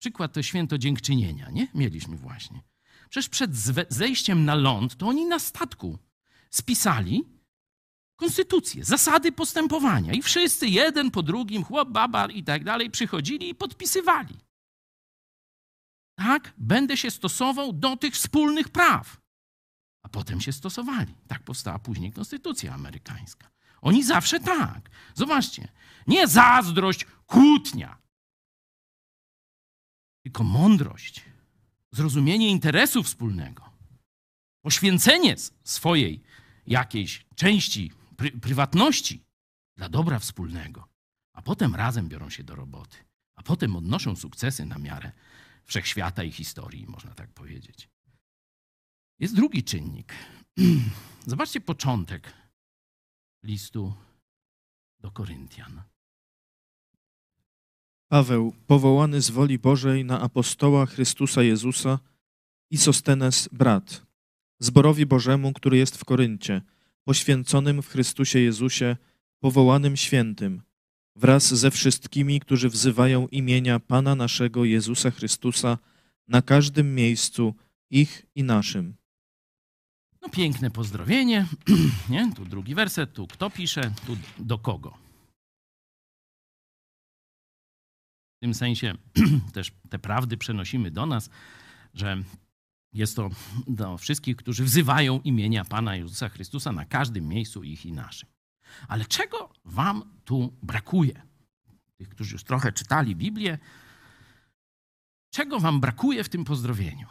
[0.01, 1.69] Przykład to święto dziękczynienia, nie?
[1.75, 2.63] Mieliśmy właśnie.
[3.11, 3.51] Przecież przed
[3.89, 5.99] zejściem na ląd to oni na statku
[6.51, 7.25] spisali
[8.17, 13.55] konstytucję, zasady postępowania i wszyscy jeden po drugim, chłop, baba i tak dalej przychodzili i
[13.55, 14.35] podpisywali.
[16.17, 19.21] Tak, będę się stosował do tych wspólnych praw.
[20.09, 21.15] A potem się stosowali.
[21.27, 23.51] Tak powstała później konstytucja amerykańska.
[23.81, 24.91] Oni zawsze tak.
[25.15, 25.69] Zobaczcie,
[26.07, 27.99] nie zazdrość, kłótnia,
[30.23, 31.25] tylko mądrość
[31.93, 33.71] zrozumienie interesu wspólnego,
[34.63, 36.23] poświęcenie swojej
[36.67, 39.25] jakiejś części pry prywatności
[39.77, 40.89] dla dobra wspólnego,
[41.33, 42.97] a potem razem biorą się do roboty,
[43.37, 45.13] a potem odnoszą sukcesy na miarę
[45.65, 47.98] wszechświata i historii, można tak powiedzieć.
[49.19, 50.13] Jest drugi czynnik.
[51.27, 52.33] Zobaczcie początek
[53.43, 53.95] listu
[55.01, 55.83] do Koryntian.
[58.09, 61.99] Paweł, powołany z woli Bożej na apostoła Chrystusa Jezusa
[62.71, 64.07] i Sostenes brat,
[64.59, 66.63] zborowi Bożemu, który jest w Koryncie,
[67.05, 68.97] poświęconym w Chrystusie Jezusie,
[69.41, 70.63] powołanym świętym,
[71.17, 75.79] wraz ze wszystkimi, którzy wzywają imienia Pana naszego Jezusa Chrystusa
[76.29, 77.55] na każdym miejscu,
[77.91, 78.95] ich i naszym.
[80.23, 81.47] No piękne pozdrowienie,
[82.11, 82.33] nie?
[82.35, 84.99] Tu drugi werset, tu kto pisze, tu do kogo.
[88.37, 88.95] W tym sensie
[89.53, 91.31] też te prawdy przenosimy do nas,
[91.95, 92.23] że
[92.93, 93.31] jest to
[93.67, 98.29] do wszystkich, którzy wzywają imienia Pana Jezusa Chrystusa na każdym miejscu ich i naszym.
[98.89, 101.23] Ale czego wam tu brakuje?
[101.97, 103.59] Tych, którzy już trochę czytali Biblię,
[105.31, 107.07] czego wam brakuje w tym pozdrowieniu?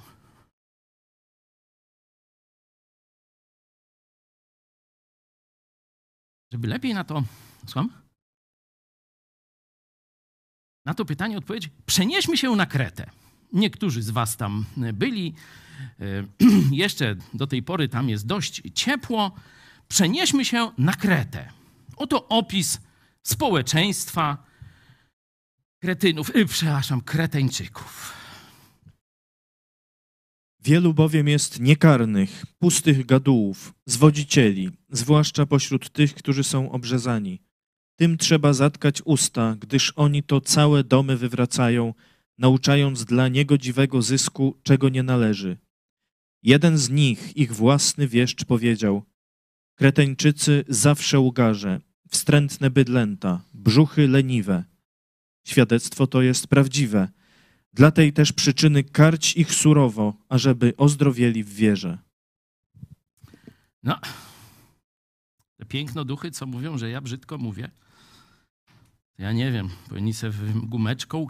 [6.51, 7.23] Żeby lepiej na to,
[7.65, 7.89] słucham?
[10.85, 13.09] Na to pytanie odpowiedź, przenieśmy się na Kretę.
[13.53, 15.33] Niektórzy z was tam byli,
[15.99, 16.03] e,
[16.71, 19.31] jeszcze do tej pory tam jest dość ciepło.
[19.87, 21.49] Przenieśmy się na Kretę.
[21.97, 22.79] Oto opis
[23.23, 24.47] społeczeństwa
[25.81, 28.16] kretynów, y, przepraszam, kreteńczyków.
[30.63, 37.41] Wielu bowiem jest niekarnych, pustych gadułów, zwodzicieli, zwłaszcza pośród tych, którzy są obrzezani.
[37.95, 41.93] Tym trzeba zatkać usta, gdyż oni to całe domy wywracają,
[42.37, 45.57] nauczając dla niegodziwego zysku, czego nie należy.
[46.43, 49.03] Jeden z nich, ich własny wieszcz, powiedział:
[49.75, 54.63] Kreteńczycy zawsze łgarze, wstrętne bydlęta, brzuchy leniwe.
[55.47, 57.09] Świadectwo to jest prawdziwe.
[57.77, 61.97] Dla tej też przyczyny karć ich surowo, ażeby ozdrowieli w wierze.
[63.83, 63.99] No,
[65.57, 67.71] te piękno duchy, co mówią, że ja brzydko mówię.
[69.17, 71.27] Ja nie wiem, powinni sobie gumeczką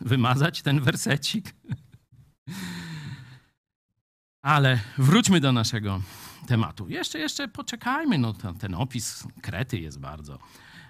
[0.00, 1.54] wymazać ten wersecik.
[4.42, 6.02] Ale wróćmy do naszego
[6.46, 6.88] tematu.
[6.88, 10.38] Jeszcze, jeszcze poczekajmy, no ten, ten opis Krety jest bardzo.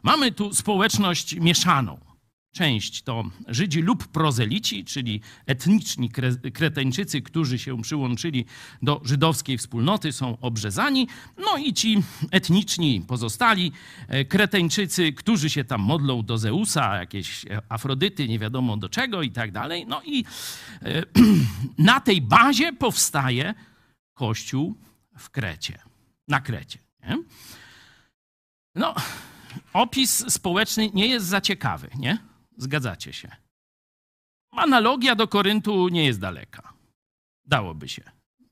[0.03, 2.12] Mamy tu społeczność mieszaną.
[2.53, 6.11] Część to Żydzi lub prozelici, czyli etniczni
[6.55, 8.45] Kreteńczycy, którzy się przyłączyli
[8.83, 11.09] do żydowskiej wspólnoty, są obrzezani.
[11.39, 13.73] No i ci etniczni pozostali
[14.09, 19.31] e, Kreteńczycy, którzy się tam modlą do Zeusa, jakieś Afrodyty, nie wiadomo do czego i
[19.31, 19.87] tak dalej.
[19.87, 20.25] No i
[20.83, 21.03] e,
[21.79, 23.55] na tej bazie powstaje
[24.15, 24.77] kościół
[25.19, 25.79] w Krecie,
[26.29, 26.79] na Krecie.
[27.09, 27.19] Nie?
[28.75, 28.95] No,
[29.73, 32.32] opis społeczny nie jest za ciekawy, nie?
[32.57, 33.37] Zgadzacie się.
[34.51, 36.73] Analogia do Koryntu nie jest daleka.
[37.45, 38.03] Dałoby się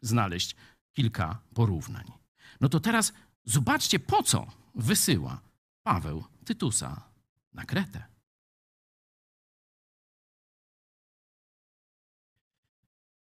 [0.02, 0.56] znaleźć
[0.92, 2.12] kilka porównań.
[2.60, 3.12] No to teraz
[3.44, 5.40] zobaczcie, po co wysyła
[5.82, 7.10] Paweł Tytusa
[7.52, 8.10] na Kretę.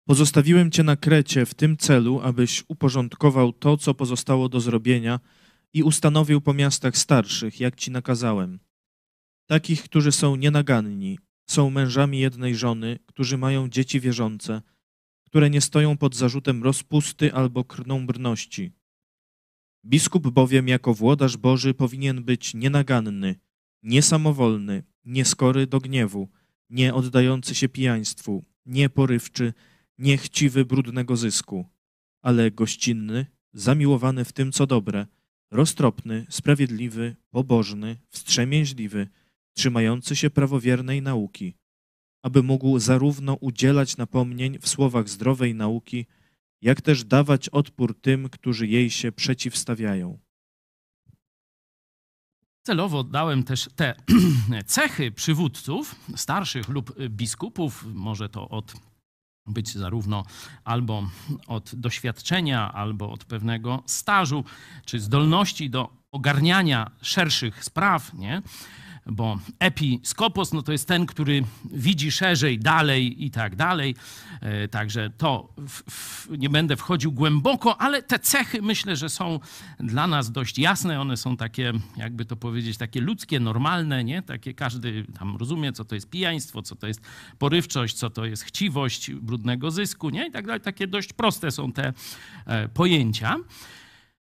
[0.08, 5.20] Pozostawiłem cię na Krecie w tym celu, abyś uporządkował to, co pozostało do zrobienia
[5.74, 8.60] i ustanowił po miastach starszych, jak ci nakazałem
[9.46, 11.20] takich, którzy są nienaganni,
[11.50, 14.62] są mężami jednej żony, którzy mają dzieci wierzące,
[15.26, 18.72] które nie stoją pod zarzutem rozpusty albo krnąbrności.
[19.86, 23.36] Biskup bowiem jako włodarz Boży powinien być nienaganny,
[23.84, 26.30] niesamowolny, nieskory do gniewu,
[26.70, 29.54] nie oddający się pijaństwu, nieporywczy,
[29.98, 31.70] niechciwy brudnego zysku,
[32.22, 35.08] ale gościnny, zamiłowany w tym, co dobre,
[35.52, 39.08] roztropny, sprawiedliwy, pobożny, wstrzemięźliwy,
[39.58, 41.56] trzymający się prawowiernej nauki,
[42.24, 46.06] aby mógł zarówno udzielać napomnień w słowach zdrowej nauki,
[46.62, 50.20] jak też dawać odpór tym, którzy jej się przeciwstawiają.
[52.66, 53.95] Celowo dałem też te
[54.66, 58.74] cechy przywódców, starszych lub biskupów, może to od
[59.47, 60.26] być zarówno
[60.64, 61.10] albo
[61.47, 64.43] od doświadczenia, albo od pewnego stażu,
[64.86, 68.41] czy zdolności do ogarniania szerszych spraw, nie?
[69.06, 73.95] Bo episkopos no to jest ten, który widzi szerzej, dalej i tak dalej.
[74.41, 79.39] E, także to w, w, nie będę wchodził głęboko, ale te cechy myślę, że są
[79.80, 81.01] dla nas dość jasne.
[81.01, 84.22] One są takie, jakby to powiedzieć, takie ludzkie, normalne, nie?
[84.22, 87.01] Takie każdy tam rozumie, co to jest pijaństwo, co to jest
[87.38, 90.28] porywczość, co to jest chciwość brudnego zysku, nie?
[90.28, 90.62] I tak dalej.
[90.62, 91.93] Takie dość proste są te
[92.45, 93.36] e, pojęcia.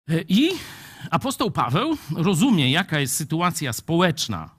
[0.09, 0.49] E, I
[1.11, 4.56] apostoł Paweł rozumie, jaka jest sytuacja społeczna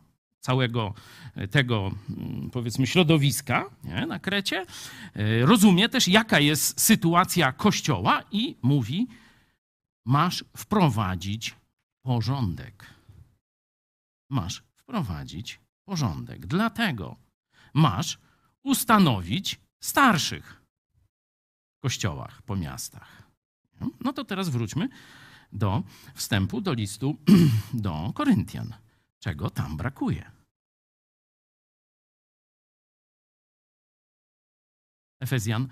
[0.49, 0.95] całego
[1.35, 4.67] e, tego, mm, powiedzmy, środowiska nie, na Krecie,
[5.15, 9.07] e, rozumie też, jaka jest sytuacja Kościoła i mówi,
[10.07, 11.55] masz wprowadzić
[12.03, 12.87] porządek.
[14.31, 16.47] Masz wprowadzić porządek.
[16.47, 17.17] Dlatego
[17.75, 18.19] masz
[18.63, 20.63] ustanowić starszych
[21.79, 23.23] w kościołach po miastach.
[24.01, 24.89] No to teraz wróćmy
[25.53, 25.83] do
[26.15, 27.17] wstępu do listu
[27.87, 28.75] do Koryntian.
[29.19, 30.38] Czego tam brakuje?
[35.21, 35.69] Efezjan,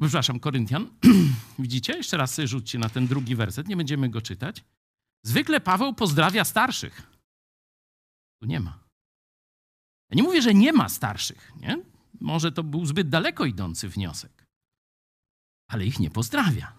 [0.00, 0.90] przepraszam, Koryntian.
[1.58, 1.96] Widzicie?
[1.96, 4.64] Jeszcze raz rzućcie na ten drugi werset, nie będziemy go czytać.
[5.26, 7.02] Zwykle Paweł pozdrawia starszych.
[8.40, 8.78] Tu nie ma.
[10.10, 11.78] Ja nie mówię, że nie ma starszych, nie?
[12.20, 14.46] Może to był zbyt daleko idący wniosek.
[15.70, 16.72] Ale ich nie pozdrawia.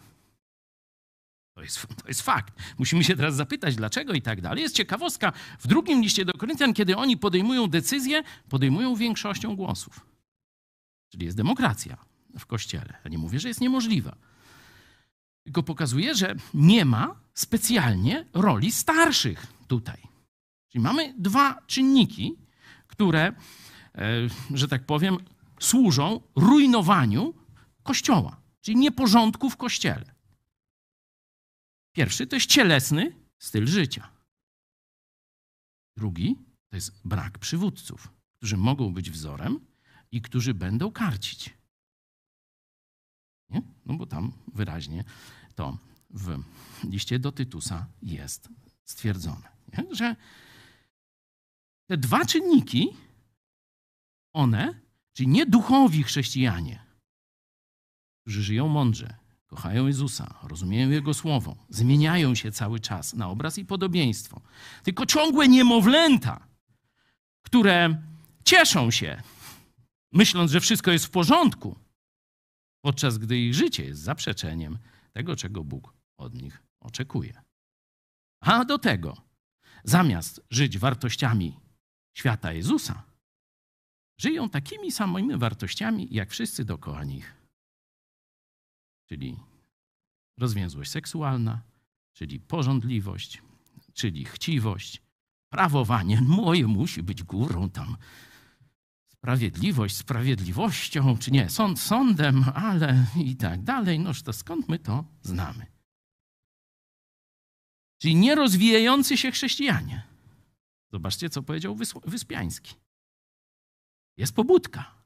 [1.55, 2.53] To jest, to jest fakt.
[2.77, 4.63] Musimy się teraz zapytać, dlaczego i tak dalej.
[4.63, 5.33] Jest ciekawostka.
[5.59, 10.09] W drugim liście do Koryntian, kiedy oni podejmują decyzję, podejmują większością głosów.
[11.10, 11.97] Czyli jest demokracja
[12.39, 12.97] w kościele.
[13.03, 14.16] Ja nie mówię, że jest niemożliwa.
[15.43, 20.01] Tylko pokazuje, że nie ma specjalnie roli starszych tutaj.
[20.68, 22.38] Czyli mamy dwa czynniki,
[22.88, 23.34] które, e,
[24.53, 25.18] że tak powiem,
[25.60, 27.34] służą rujnowaniu
[27.84, 30.16] kościoła, czyli nieporządku w kościele.
[31.91, 34.10] Pierwszy to jest cielesny styl życia.
[35.97, 36.36] Drugi
[36.70, 39.60] to jest brak przywódców, którzy mogą być wzorem
[40.12, 41.53] i którzy będą karcić.
[43.49, 43.62] Nie?
[43.86, 45.03] No bo tam wyraźnie
[45.55, 45.78] to
[46.10, 46.43] w
[46.84, 48.49] liście do Tytusa jest
[48.86, 49.95] stwierdzone, nie?
[49.95, 50.16] że
[51.88, 52.89] te dwa czynniki,
[54.34, 54.82] one,
[55.14, 56.84] czyli nie duchowi chrześcijanie,
[58.22, 59.16] którzy żyją mądrze,
[59.47, 64.41] kochają Jezusa, rozumieją Jego słowo, zmieniają się cały czas na obraz i podobieństwo,
[64.84, 66.47] tylko ciągłe niemowlęta,
[67.41, 68.03] które
[68.43, 69.24] cieszą się,
[70.12, 71.80] myśląc, że wszystko jest w porządku,
[72.82, 74.78] podczas gdy ich życie jest zaprzeczeniem
[75.12, 77.41] tego, czego Bóg od nich oczekuje.
[78.41, 79.18] A do tego,
[79.84, 81.60] zamiast żyć wartościami
[82.18, 83.03] świata Jezusa,
[84.18, 87.36] żyją takimi samymi wartościami, jak wszyscy dookoła nich.
[89.10, 89.39] Czyli
[90.38, 91.62] rozwiązłość seksualna,
[92.14, 93.41] czyli porządliwość,
[93.93, 95.01] czyli chciwość,
[95.49, 96.22] prawowanie.
[96.22, 97.97] Moje musi być górą tam.
[99.20, 103.99] Sprawiedliwość sprawiedliwością, czy nie, sąd sądem, ale i tak dalej.
[103.99, 105.65] Noż to skąd my to znamy?
[108.01, 110.07] Czyli nierozwijający się chrześcijanie.
[110.91, 112.76] Zobaczcie, co powiedział Wyspiański.
[114.17, 115.06] Jest pobudka.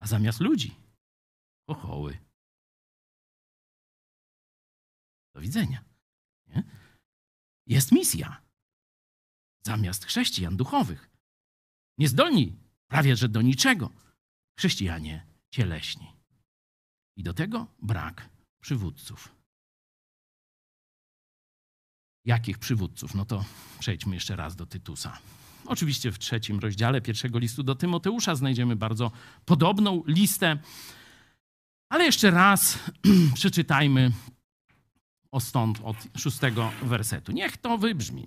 [0.00, 0.74] A zamiast ludzi,
[1.66, 2.18] ochoły.
[5.34, 5.84] Do widzenia.
[6.46, 6.62] Nie?
[7.66, 8.42] Jest misja.
[9.66, 11.11] Zamiast chrześcijan duchowych.
[11.98, 12.56] Niezdolni
[12.88, 13.90] prawie że do niczego.
[14.58, 16.06] Chrześcijanie cieleśni.
[17.16, 18.28] I do tego brak
[18.60, 19.34] przywódców.
[22.24, 23.14] Jakich przywódców?
[23.14, 23.44] No to
[23.78, 25.18] przejdźmy jeszcze raz do Tytusa.
[25.66, 29.10] Oczywiście w trzecim rozdziale pierwszego listu do Tymoteusza znajdziemy bardzo
[29.44, 30.58] podobną listę,
[31.88, 32.78] ale jeszcze raz
[33.34, 34.12] przeczytajmy
[35.40, 37.32] stąd od szóstego wersetu.
[37.32, 38.26] Niech to wybrzmi.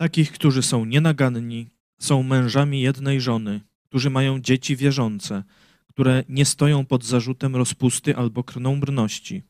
[0.00, 1.70] Takich, którzy są nienaganni,
[2.02, 5.44] są mężami jednej żony, którzy mają dzieci wierzące,
[5.88, 9.42] które nie stoją pod zarzutem rozpusty albo krnąbrności.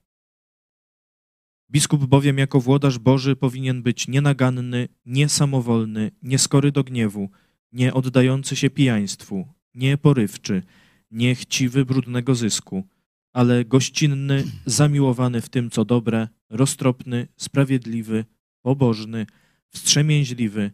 [1.70, 7.30] Biskup bowiem jako włodarz Boży powinien być nienaganny, niesamowolny, nieskory do gniewu,
[7.72, 10.62] nie oddający się pijaństwu, nieporywczy,
[11.10, 12.84] niechciwy brudnego zysku,
[13.32, 18.24] ale gościnny, zamiłowany w tym, co dobre, roztropny, sprawiedliwy,
[18.62, 19.26] pobożny,
[19.68, 20.70] wstrzemięźliwy,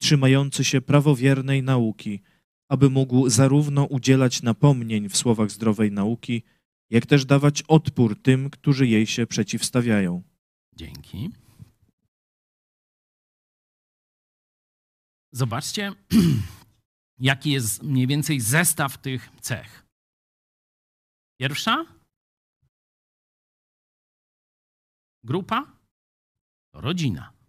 [0.00, 2.22] trzymający się prawowiernej nauki,
[2.68, 6.42] aby mógł zarówno udzielać napomnień w słowach zdrowej nauki,
[6.90, 10.22] jak też dawać odpór tym, którzy jej się przeciwstawiają.
[10.76, 11.30] Dzięki.
[15.32, 15.92] Zobaczcie,
[17.18, 19.86] jaki jest mniej więcej zestaw tych cech.
[21.40, 21.84] Pierwsza
[25.24, 25.76] grupa
[26.74, 27.39] to rodzina.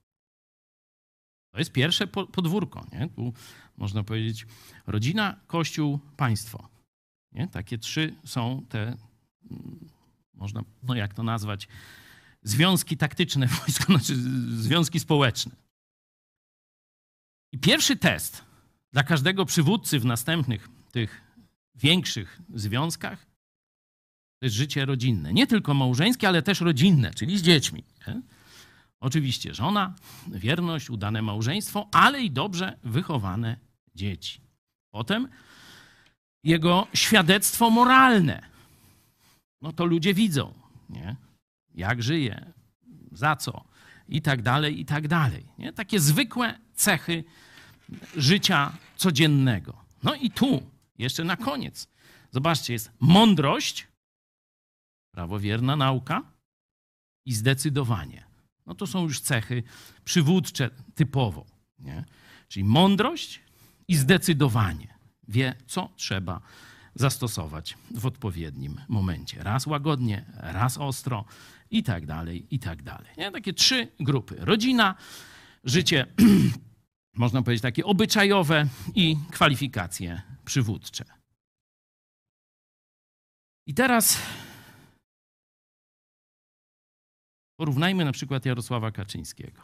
[1.52, 2.88] To jest pierwsze podwórko.
[2.92, 3.10] Nie?
[3.10, 3.34] Tu
[3.78, 4.46] można powiedzieć
[4.88, 6.70] rodzina, kościół, państwo.
[7.32, 7.48] Nie?
[7.48, 8.82] Takie trzy są te,
[9.52, 9.90] mm,
[10.34, 11.68] można, no jak to nazwać,
[12.44, 14.16] związki taktyczne wojsko, znaczy
[14.58, 15.56] związki społeczne.
[17.52, 18.44] I pierwszy test
[18.92, 21.22] dla każdego przywódcy w następnych tych
[21.76, 23.26] większych związkach
[24.40, 25.34] to jest życie rodzinne.
[25.34, 27.84] Nie tylko małżeńskie, ale też rodzinne, czyli z dziećmi.
[28.08, 28.22] Nie?
[29.02, 29.96] Oczywiście żona,
[30.28, 33.58] wierność, udane małżeństwo, ale i dobrze wychowane
[33.96, 34.42] dzieci.
[34.92, 35.28] Potem
[36.44, 38.42] jego świadectwo moralne.
[39.62, 40.54] No to ludzie widzą,
[40.90, 41.16] nie?
[41.76, 42.54] jak żyje,
[43.12, 43.64] za co
[44.10, 45.46] i tak dalej, i tak dalej.
[45.58, 45.74] Nie?
[45.74, 47.24] Takie zwykłe cechy
[48.18, 49.84] życia codziennego.
[50.04, 51.88] No i tu, jeszcze na koniec,
[52.32, 53.88] zobaczcie, jest mądrość,
[55.12, 56.24] prawowierna nauka
[57.26, 58.31] i zdecydowanie.
[58.66, 59.64] No to są już cechy
[60.04, 61.46] przywódcze typowo.
[61.80, 62.06] Nie?
[62.48, 63.42] Czyli mądrość
[63.88, 64.88] i zdecydowanie.
[65.28, 66.42] Wie, co trzeba
[66.96, 69.44] zastosować w odpowiednim momencie.
[69.44, 71.26] Raz łagodnie, raz ostro
[71.72, 73.12] i tak dalej, i tak dalej.
[73.18, 73.32] Nie?
[73.32, 74.36] Takie trzy grupy.
[74.40, 74.96] Rodzina,
[75.64, 76.06] życie,
[77.14, 81.06] można powiedzieć, takie obyczajowe i kwalifikacje przywódcze.
[83.68, 84.18] I teraz
[87.62, 89.62] Porównajmy na przykład Jarosława Kaczyńskiego.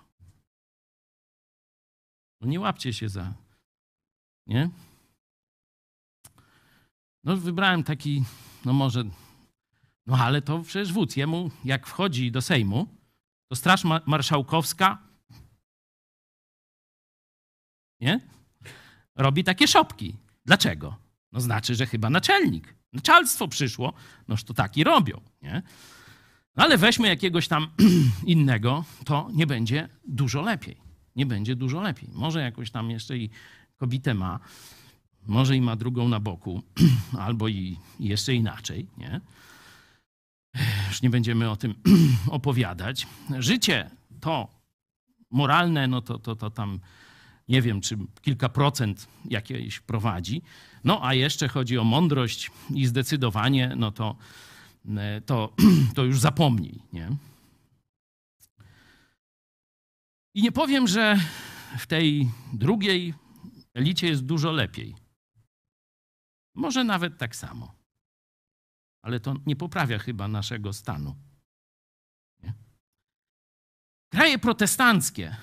[2.42, 3.34] No nie łapcie się za.
[4.48, 4.70] Nie?
[7.24, 8.24] No wybrałem taki,
[8.66, 9.04] no może,
[10.06, 12.88] no ale to przecież wódz, jemu jak wchodzi do Sejmu,
[13.48, 14.98] to Straż Marszałkowska,
[18.00, 18.20] nie?
[19.16, 20.16] Robi takie szopki.
[20.46, 20.98] Dlaczego?
[21.32, 23.94] No znaczy, że chyba naczelnik, naczelstwo przyszło,
[24.28, 25.64] noż to taki robią, nie?
[26.58, 27.68] No ale weźmy jakiegoś tam
[28.26, 30.78] innego, to nie będzie dużo lepiej.
[31.16, 32.10] Nie będzie dużo lepiej.
[32.14, 33.30] Może jakoś tam jeszcze i
[33.78, 34.40] kobietę ma,
[35.28, 36.62] może i ma drugą na boku,
[37.20, 39.22] albo i jeszcze inaczej, nie?
[40.88, 41.76] Już nie będziemy o tym
[42.28, 43.08] opowiadać.
[43.40, 43.90] Życie
[44.20, 44.48] to
[45.32, 46.80] moralne, no to, to, to tam
[47.48, 50.42] nie wiem, czy kilka procent jakieś prowadzi.
[50.84, 54.16] No a jeszcze chodzi o mądrość i zdecydowanie, no to,
[55.26, 55.56] to,
[55.96, 57.18] to już zapomnij, nie?
[60.36, 61.20] I nie powiem, że
[61.78, 63.14] w tej drugiej
[63.74, 64.96] elicie jest dużo lepiej.
[66.56, 67.76] Może nawet tak samo.
[69.04, 71.16] Ale to nie poprawia chyba naszego stanu.
[72.44, 72.54] Nie?
[74.12, 75.36] Kraje protestanckie.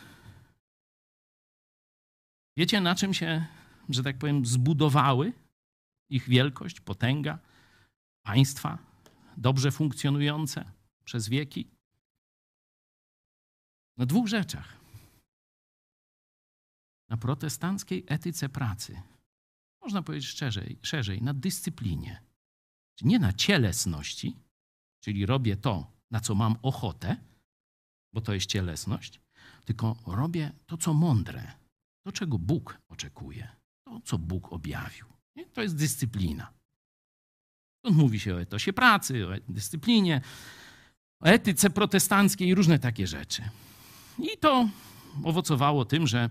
[2.56, 3.46] Wiecie, na czym się,
[3.88, 5.32] że tak powiem, zbudowały
[6.10, 7.38] ich wielkość, potęga,
[8.22, 8.93] państwa
[9.36, 10.72] dobrze funkcjonujące
[11.04, 11.70] przez wieki?
[13.96, 14.76] Na dwóch rzeczach.
[17.08, 19.02] Na protestanckiej etyce pracy
[19.84, 22.22] można powiedzieć szerzej, szerzej na dyscyplinie.
[23.02, 24.36] Nie na cielesności,
[25.00, 27.16] czyli robię to, na co mam ochotę,
[28.12, 29.20] bo to jest cielesność,
[29.64, 31.52] tylko robię to, co mądre,
[32.04, 33.48] to, czego Bóg oczekuje,
[33.84, 35.06] to, co Bóg objawił.
[35.36, 35.46] Nie?
[35.46, 36.52] To jest dyscyplina.
[37.84, 40.20] Mówi się o etosie pracy, o dyscyplinie,
[41.20, 43.42] o etyce protestanckiej i różne takie rzeczy.
[44.18, 44.68] I to
[45.24, 46.30] owocowało tym, że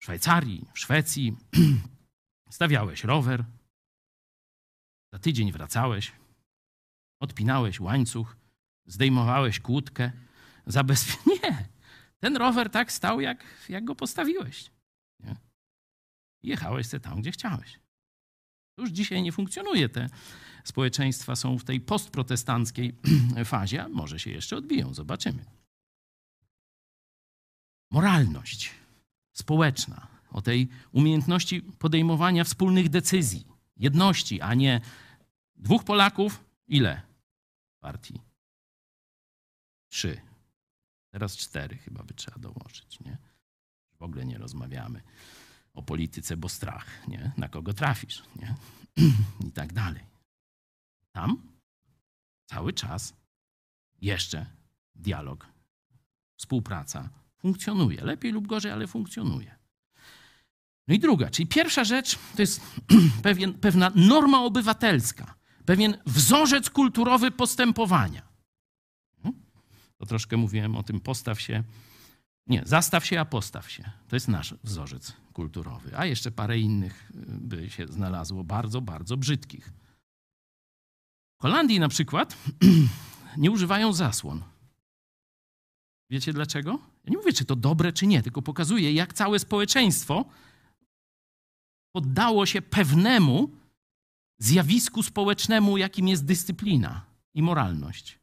[0.00, 1.36] w Szwajcarii, w Szwecji
[2.50, 3.44] Stawiałeś rower,
[5.12, 6.12] za tydzień wracałeś,
[7.20, 8.36] odpinałeś łańcuch,
[8.86, 10.12] zdejmowałeś kłódkę,
[10.66, 11.14] zabezpie...
[11.42, 11.68] Nie,
[12.18, 14.70] ten rower tak stał, jak, jak go postawiłeś.
[15.20, 15.36] Nie?
[16.42, 17.80] Jechałeś se tam, gdzie chciałeś.
[18.78, 19.88] Już dzisiaj nie funkcjonuje.
[19.88, 20.08] Te
[20.64, 22.94] społeczeństwa są w tej postprotestanckiej
[23.44, 25.44] fazie, a może się jeszcze odbiją, zobaczymy.
[27.90, 28.74] Moralność
[29.32, 33.46] społeczna o tej umiejętności podejmowania wspólnych decyzji,
[33.76, 34.80] jedności, a nie
[35.56, 36.44] dwóch Polaków.
[36.68, 37.02] Ile
[37.80, 38.20] partii?
[39.88, 40.20] Trzy.
[41.10, 43.18] Teraz cztery chyba by trzeba dołożyć, nie?
[43.98, 45.02] W ogóle nie rozmawiamy
[45.76, 47.32] o polityce, bo strach, nie?
[47.36, 48.54] Na kogo trafisz, nie?
[49.48, 50.02] I tak dalej.
[51.12, 51.42] Tam
[52.46, 53.14] cały czas
[54.00, 54.46] jeszcze
[54.94, 55.46] dialog,
[56.36, 57.08] współpraca
[57.38, 58.04] funkcjonuje.
[58.04, 59.56] Lepiej lub gorzej, ale funkcjonuje.
[60.88, 62.60] No i druga, czyli pierwsza rzecz to jest
[63.22, 65.34] pewien, pewna norma obywatelska,
[65.64, 68.22] pewien wzorzec kulturowy postępowania.
[69.22, 69.42] Hmm?
[69.98, 71.64] To troszkę mówiłem o tym, postaw się.
[72.46, 73.90] Nie, zastaw się, a postaw się.
[74.08, 75.98] To jest nasz wzorzec kulturowy.
[75.98, 79.72] A jeszcze parę innych y, by się znalazło, bardzo, bardzo brzydkich.
[81.38, 82.36] W Holandii na przykład
[83.36, 84.42] nie używają zasłon.
[86.10, 86.78] Wiecie dlaczego?
[87.04, 90.24] Ja nie mówię, czy to dobre, czy nie, tylko pokazuję, jak całe społeczeństwo
[91.92, 93.50] poddało się pewnemu
[94.38, 98.18] zjawisku społecznemu, jakim jest dyscyplina i moralność.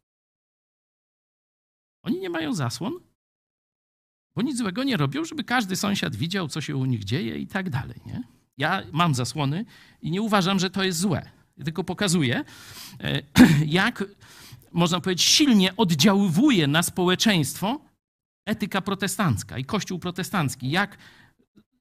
[2.03, 2.93] Oni nie mają zasłon,
[4.35, 7.47] bo nic złego nie robią, żeby każdy sąsiad widział, co się u nich dzieje i
[7.47, 8.01] tak dalej.
[8.05, 8.23] Nie?
[8.57, 9.65] Ja mam zasłony
[10.01, 11.29] i nie uważam, że to jest złe.
[11.65, 12.43] Tylko pokazuję,
[12.99, 13.21] e,
[13.65, 14.03] jak,
[14.71, 17.79] można powiedzieć, silnie oddziaływuje na społeczeństwo
[18.45, 20.71] etyka protestancka i kościół protestancki.
[20.71, 20.97] Jak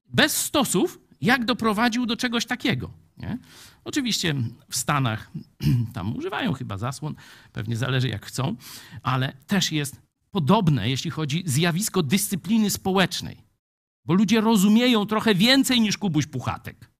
[0.09, 2.89] bez stosów jak doprowadził do czegoś takiego?
[3.17, 3.37] Nie?
[3.83, 4.35] Oczywiście
[4.69, 5.31] w Stanach
[5.93, 7.15] tam używają chyba zasłon,
[7.51, 8.55] pewnie zależy jak chcą,
[9.03, 10.01] ale też jest
[10.33, 13.43] podobne, jeśli chodzi zjawisko dyscypliny społecznej,
[14.05, 16.91] bo ludzie rozumieją trochę więcej niż Kubuś Puchatek.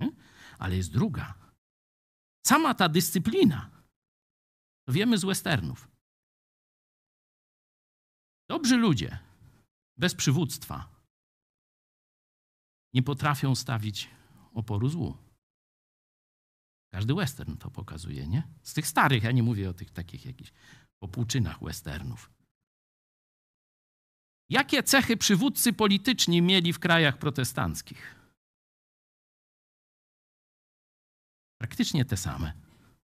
[0.00, 0.12] Nie?
[0.58, 1.34] Ale jest druga.
[2.46, 3.70] Sama ta dyscyplina,
[4.86, 5.88] to wiemy z westernów.
[8.50, 9.18] Dobrzy ludzie
[9.96, 10.88] bez przywództwa
[12.94, 14.08] nie potrafią stawić
[14.52, 15.16] oporu złu.
[16.92, 18.48] Każdy western to pokazuje, nie?
[18.62, 20.52] Z tych starych, ja nie mówię o tych takich jakichś
[21.02, 22.37] popłuczynach westernów.
[24.50, 28.14] Jakie cechy przywódcy polityczni mieli w krajach protestanckich?
[31.60, 32.52] Praktycznie te same,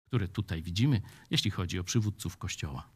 [0.05, 2.91] które tutaj widzimy, jeśli chodzi o przywódców Kościoła.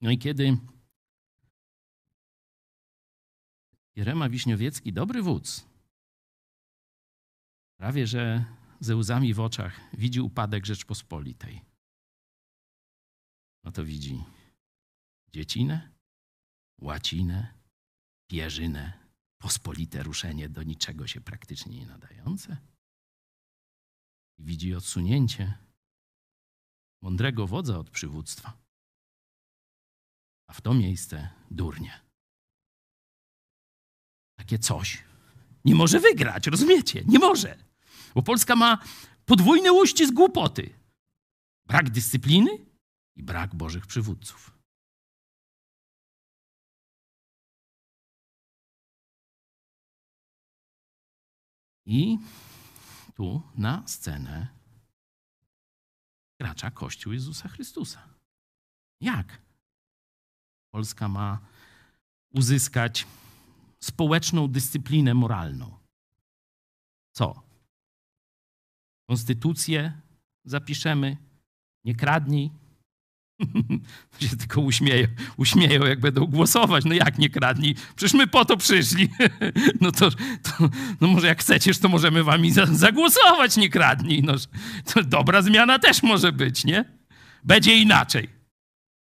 [0.00, 0.56] No i kiedy
[3.96, 5.66] Jerema Wiśniowiecki, dobry wódz,
[7.76, 8.44] prawie że
[8.80, 11.73] ze łzami w oczach widzi upadek Rzeczpospolitej.
[13.64, 14.24] No to widzi
[15.32, 15.92] dziecinę,
[16.80, 17.54] łacinę,
[18.30, 19.06] pierzynę,
[19.38, 22.56] pospolite ruszenie do niczego się praktycznie nie nadające.
[24.38, 25.58] I widzi odsunięcie
[27.02, 28.64] mądrego wodza od przywództwa.
[30.48, 32.00] A w to miejsce durnie.
[34.38, 35.04] Takie coś
[35.64, 37.04] nie może wygrać, rozumiecie?
[37.06, 37.58] Nie może.
[38.14, 38.78] Bo Polska ma
[39.24, 40.74] podwójny uścisk głupoty.
[41.66, 42.73] Brak dyscypliny
[43.16, 44.58] i brak bożych przywódców.
[51.86, 52.18] I
[53.14, 54.48] tu na scenę
[56.40, 58.08] kracza Kościół Jezusa Chrystusa.
[59.00, 59.42] Jak
[60.70, 61.40] Polska ma
[62.30, 63.06] uzyskać
[63.82, 65.78] społeczną dyscyplinę moralną?
[67.12, 67.42] Co?
[69.08, 70.00] Konstytucję
[70.44, 71.16] zapiszemy,
[71.84, 72.63] nie kradnij.
[74.20, 75.06] się tylko uśmieją,
[75.36, 76.84] uśmieją, jak będą głosować.
[76.84, 77.74] No jak nie kradnij?
[77.96, 79.08] Przecież my po to przyszli.
[79.80, 80.10] no to,
[80.42, 80.68] to
[81.00, 84.22] no może jak chcecie, to możemy wami za, zagłosować, nie kradnij.
[84.22, 84.34] No,
[84.94, 86.84] to dobra zmiana też może być, nie?
[87.44, 88.28] Będzie inaczej.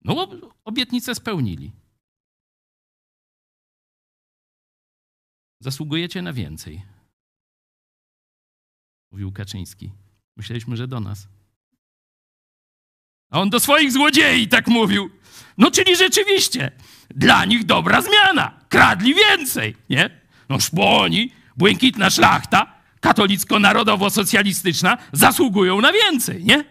[0.05, 0.29] No
[0.65, 1.73] obietnicę spełnili.
[5.61, 6.83] Zasługujecie na więcej.
[9.13, 9.93] Mówił Kaczyński.
[10.37, 11.29] Myśleliśmy, że do nas.
[13.31, 15.11] A on do swoich złodziei tak mówił.
[15.59, 16.71] No czyli rzeczywiście,
[17.11, 18.61] dla nich dobra zmiana.
[18.69, 20.11] Kradli więcej, nie?
[20.49, 26.65] No szponi, błękitna szlachta, katolicko-narodowo-socjalistyczna zasługują na więcej, nie?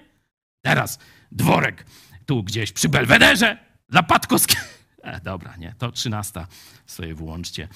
[0.62, 1.00] Teraz
[1.32, 1.86] dworek
[2.26, 3.58] tu gdzieś przy Belwederze
[3.90, 4.62] dla Patkowskiego.
[5.04, 6.48] E, dobra, nie, to trzynasta
[6.86, 7.68] sobie włączcie.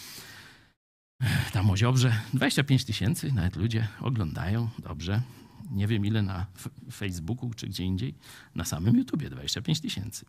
[1.53, 5.21] Tam o Ziobrze 25 tysięcy, nawet ludzie oglądają, dobrze
[5.71, 6.45] nie wiem ile na
[6.91, 8.15] Facebooku czy gdzie indziej,
[8.55, 10.25] na samym YouTubie 25 tysięcy.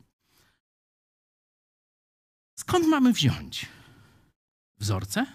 [2.58, 3.66] Skąd mamy wziąć
[4.78, 5.26] wzorce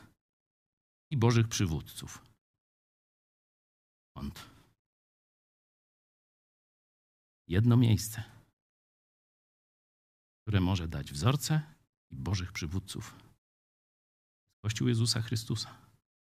[1.12, 2.26] i bożych przywódców?
[4.10, 4.50] Skąd?
[7.48, 8.24] Jedno miejsce,
[10.42, 11.62] które może dać wzorce
[12.10, 13.16] i bożych przywódców.
[14.64, 15.70] Kościół Jezusa Chrystusa.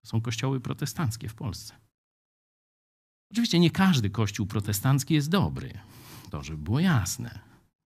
[0.01, 1.84] To są kościoły protestanckie w Polsce.
[3.31, 5.79] Oczywiście nie każdy kościół protestancki jest dobry.
[6.29, 7.39] To, żeby było jasne.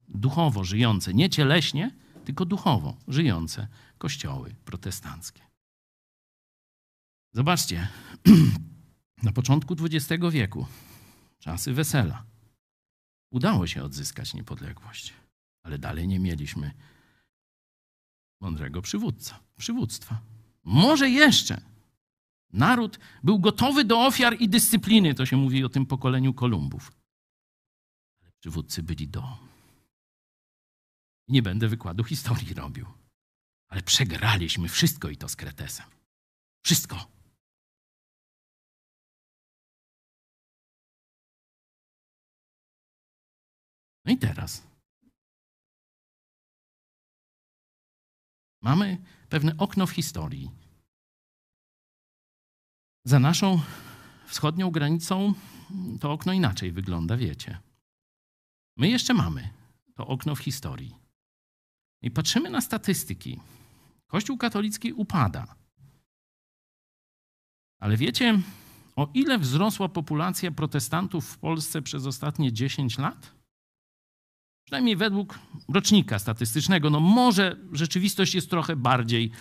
[0.07, 1.95] Duchowo żyjące, nie cieleśnie,
[2.25, 3.67] tylko duchowo żyjące
[3.97, 5.41] kościoły protestanckie.
[7.33, 7.87] Zobaczcie,
[9.23, 10.65] na początku XX wieku,
[11.39, 12.25] czasy wesela,
[13.31, 15.13] udało się odzyskać niepodległość,
[15.63, 16.71] ale dalej nie mieliśmy
[18.41, 20.21] mądrego przywódca, przywództwa.
[20.63, 21.61] Może jeszcze
[22.53, 26.91] Naród był gotowy do ofiar i dyscypliny, to się mówi o tym pokoleniu Kolumbów.
[28.21, 29.37] Ale przywódcy byli do.
[31.27, 32.85] Nie będę wykładu historii robił.
[33.67, 35.85] Ale przegraliśmy wszystko i to z Kretesem.
[36.65, 37.11] Wszystko.
[44.05, 44.67] No i teraz.
[48.61, 48.97] Mamy
[49.29, 50.51] pewne okno w historii.
[53.09, 53.61] Za naszą
[54.27, 55.33] wschodnią granicą
[55.99, 57.59] to okno inaczej wygląda, wiecie.
[58.77, 59.49] My jeszcze mamy
[59.95, 60.95] to okno w historii.
[62.01, 63.39] I patrzymy na statystyki.
[64.07, 65.55] Kościół katolicki upada.
[67.79, 68.39] Ale wiecie,
[68.95, 73.31] o ile wzrosła populacja protestantów w Polsce przez ostatnie 10 lat?
[74.65, 76.89] Przynajmniej według rocznika statystycznego.
[76.89, 79.31] No może rzeczywistość jest trochę bardziej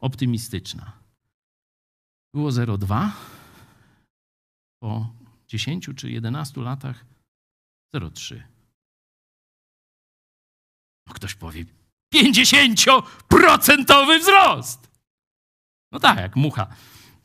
[0.00, 1.05] optymistyczna
[2.36, 3.10] było 0,2.
[4.82, 5.12] Po
[5.48, 7.04] 10 czy 11 latach
[7.94, 8.42] 0,3.
[11.06, 11.64] No ktoś powie,
[12.14, 14.90] 50% wzrost.
[15.92, 16.66] No tak, jak mucha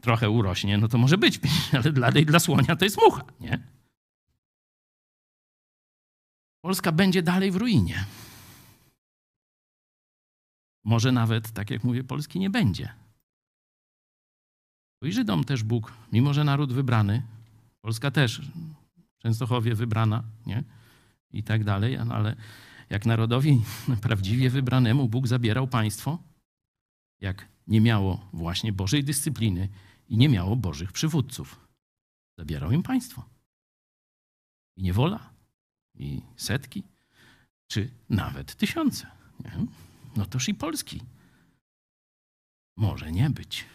[0.02, 1.40] trochę urośnie, no to może być,
[1.78, 3.68] ale dla, dla słonia to jest mucha, nie?
[6.62, 8.06] Polska będzie dalej w ruinie.
[10.84, 12.94] Może nawet, tak jak mówię, Polski nie będzie.
[15.02, 17.24] Bo i Żydom też Bóg, mimo że naród wybrany,
[17.82, 18.42] Polska też,
[19.18, 20.64] Częstochowie wybrana, nie?
[21.32, 22.36] I tak dalej, ale
[22.90, 23.62] jak narodowi
[24.02, 26.20] prawdziwie wybranemu Bóg zabierał państwo,
[27.20, 29.70] jak nie miało właśnie Bożej dyscypliny
[30.10, 31.68] i nie miało Bożych przywódców.
[32.38, 33.26] Zabierał im państwo.
[34.78, 35.30] I niewola,
[35.96, 36.84] i setki,
[37.68, 39.08] czy nawet tysiące.
[39.46, 39.66] Nie?
[40.16, 41.02] No toż i Polski
[42.78, 43.66] może nie być.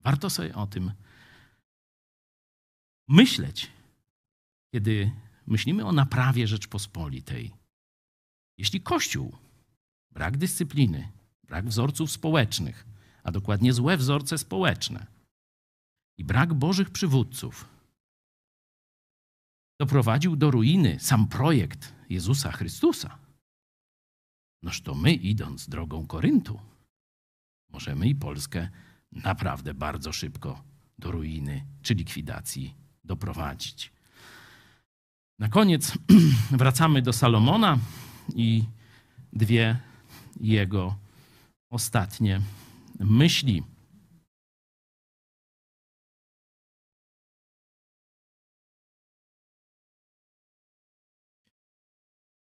[0.00, 0.92] Warto sobie o tym
[3.08, 3.70] myśleć,
[4.74, 5.10] kiedy
[5.46, 7.52] myślimy o naprawie Rzeczpospolitej.
[8.58, 9.36] Jeśli Kościół,
[10.10, 11.12] brak dyscypliny,
[11.44, 12.86] brak wzorców społecznych,
[13.22, 15.06] a dokładnie złe wzorce społeczne
[16.18, 17.68] i brak bożych przywódców
[19.80, 23.18] doprowadził do ruiny sam projekt Jezusa Chrystusa,
[24.62, 26.60] noż to my, idąc drogą Koryntu,
[27.68, 28.68] możemy i Polskę
[29.12, 30.64] naprawdę bardzo szybko
[30.98, 32.74] do ruiny czy likwidacji
[33.04, 33.92] doprowadzić.
[35.38, 35.98] Na koniec
[36.50, 37.78] wracamy do Salomona
[38.34, 38.64] i
[39.32, 39.80] dwie
[40.40, 40.98] jego
[41.70, 42.40] ostatnie
[42.98, 43.62] myśli.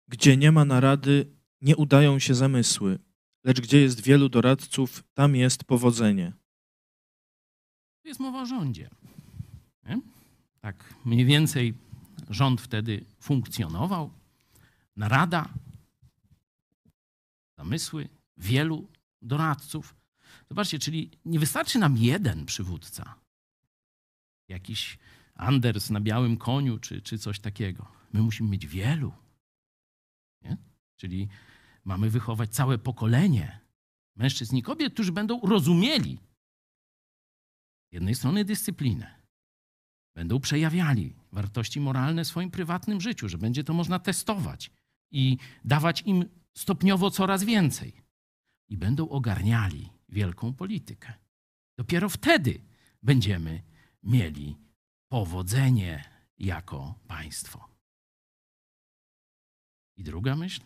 [0.08, 3.00] Gdzie nie ma narady, nie udają się zamysły,
[3.44, 6.39] lecz gdzie jest wielu doradców, tam jest powodzenie.
[8.10, 8.90] Jest mowa o rządzie.
[9.86, 10.02] Nie?
[10.62, 11.74] Tak mniej więcej
[12.30, 14.14] rząd wtedy funkcjonował.
[14.96, 15.50] Narada,
[17.58, 18.88] zamysły, wielu
[19.22, 19.96] doradców.
[20.50, 23.16] Zobaczcie, czyli nie wystarczy nam jeden przywódca.
[24.48, 25.00] Jakiś
[25.36, 27.86] Anders na białym koniu, czy, czy coś takiego.
[28.14, 29.14] My musimy mieć wielu.
[30.42, 30.58] Nie?
[30.96, 31.28] Czyli
[31.86, 33.60] mamy wychować całe pokolenie
[34.16, 36.29] mężczyzn i kobiet, którzy będą rozumieli
[37.90, 39.20] z jednej strony dyscyplinę,
[40.16, 44.72] będą przejawiali wartości moralne w swoim prywatnym życiu, że będzie to można testować
[45.12, 46.26] i dawać im
[46.58, 47.94] stopniowo coraz więcej.
[48.70, 51.14] I będą ogarniali wielką politykę.
[51.78, 52.62] Dopiero wtedy
[53.04, 53.64] będziemy
[54.04, 54.58] mieli
[55.08, 56.04] powodzenie
[56.38, 57.70] jako państwo.
[59.98, 60.62] I druga myśl.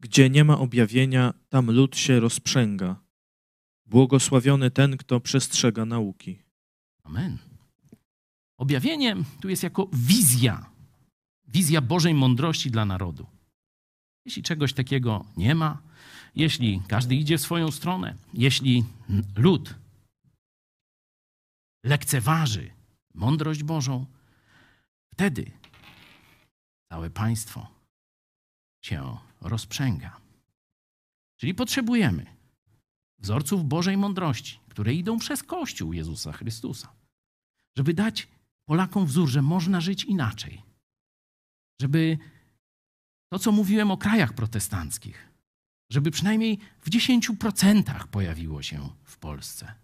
[0.00, 3.05] Gdzie nie ma objawienia, tam lud się rozprzęga.
[3.86, 6.38] Błogosławiony ten, kto przestrzega nauki.
[7.04, 7.38] Amen.
[8.58, 10.70] Objawienie tu jest jako wizja,
[11.48, 13.26] wizja Bożej mądrości dla narodu.
[14.24, 15.82] Jeśli czegoś takiego nie ma,
[16.34, 18.84] jeśli każdy idzie w swoją stronę, jeśli
[19.36, 19.74] lud
[21.84, 22.70] lekceważy
[23.14, 24.06] mądrość Bożą,
[25.12, 25.50] wtedy
[26.88, 27.68] całe państwo
[28.84, 30.20] się rozprzęga.
[31.36, 32.35] Czyli potrzebujemy
[33.26, 36.92] wzorców Bożej mądrości, które idą przez Kościół Jezusa Chrystusa,
[37.76, 38.28] żeby dać
[38.64, 40.62] Polakom wzór, że można żyć inaczej.
[41.80, 42.18] Żeby
[43.28, 45.28] to, co mówiłem o krajach protestanckich,
[45.90, 49.74] żeby przynajmniej w 10% pojawiło się w Polsce.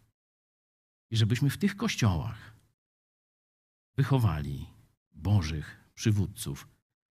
[1.11, 2.57] I żebyśmy w tych kościołach
[3.97, 4.67] wychowali
[5.13, 6.69] Bożych przywódców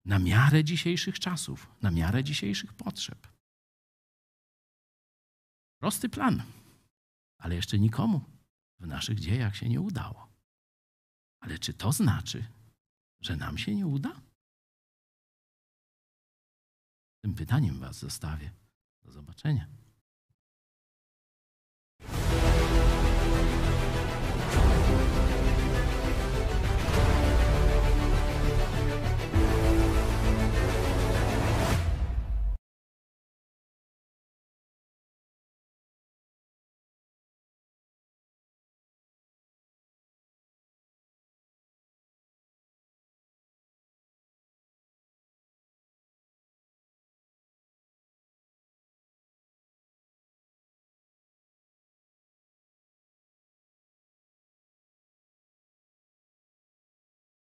[0.06, 3.35] na miarę dzisiejszych czasów, na miarę dzisiejszych potrzeb.
[5.80, 6.44] Prosty plan,
[7.38, 8.22] ale jeszcze nikomu
[8.80, 10.28] w naszych dziejach się nie udało.
[11.40, 12.48] Ale czy to znaczy,
[13.22, 14.22] że nam się nie uda?
[17.22, 18.52] Tym pytaniem Was zostawię.
[19.04, 19.68] Do zobaczenia.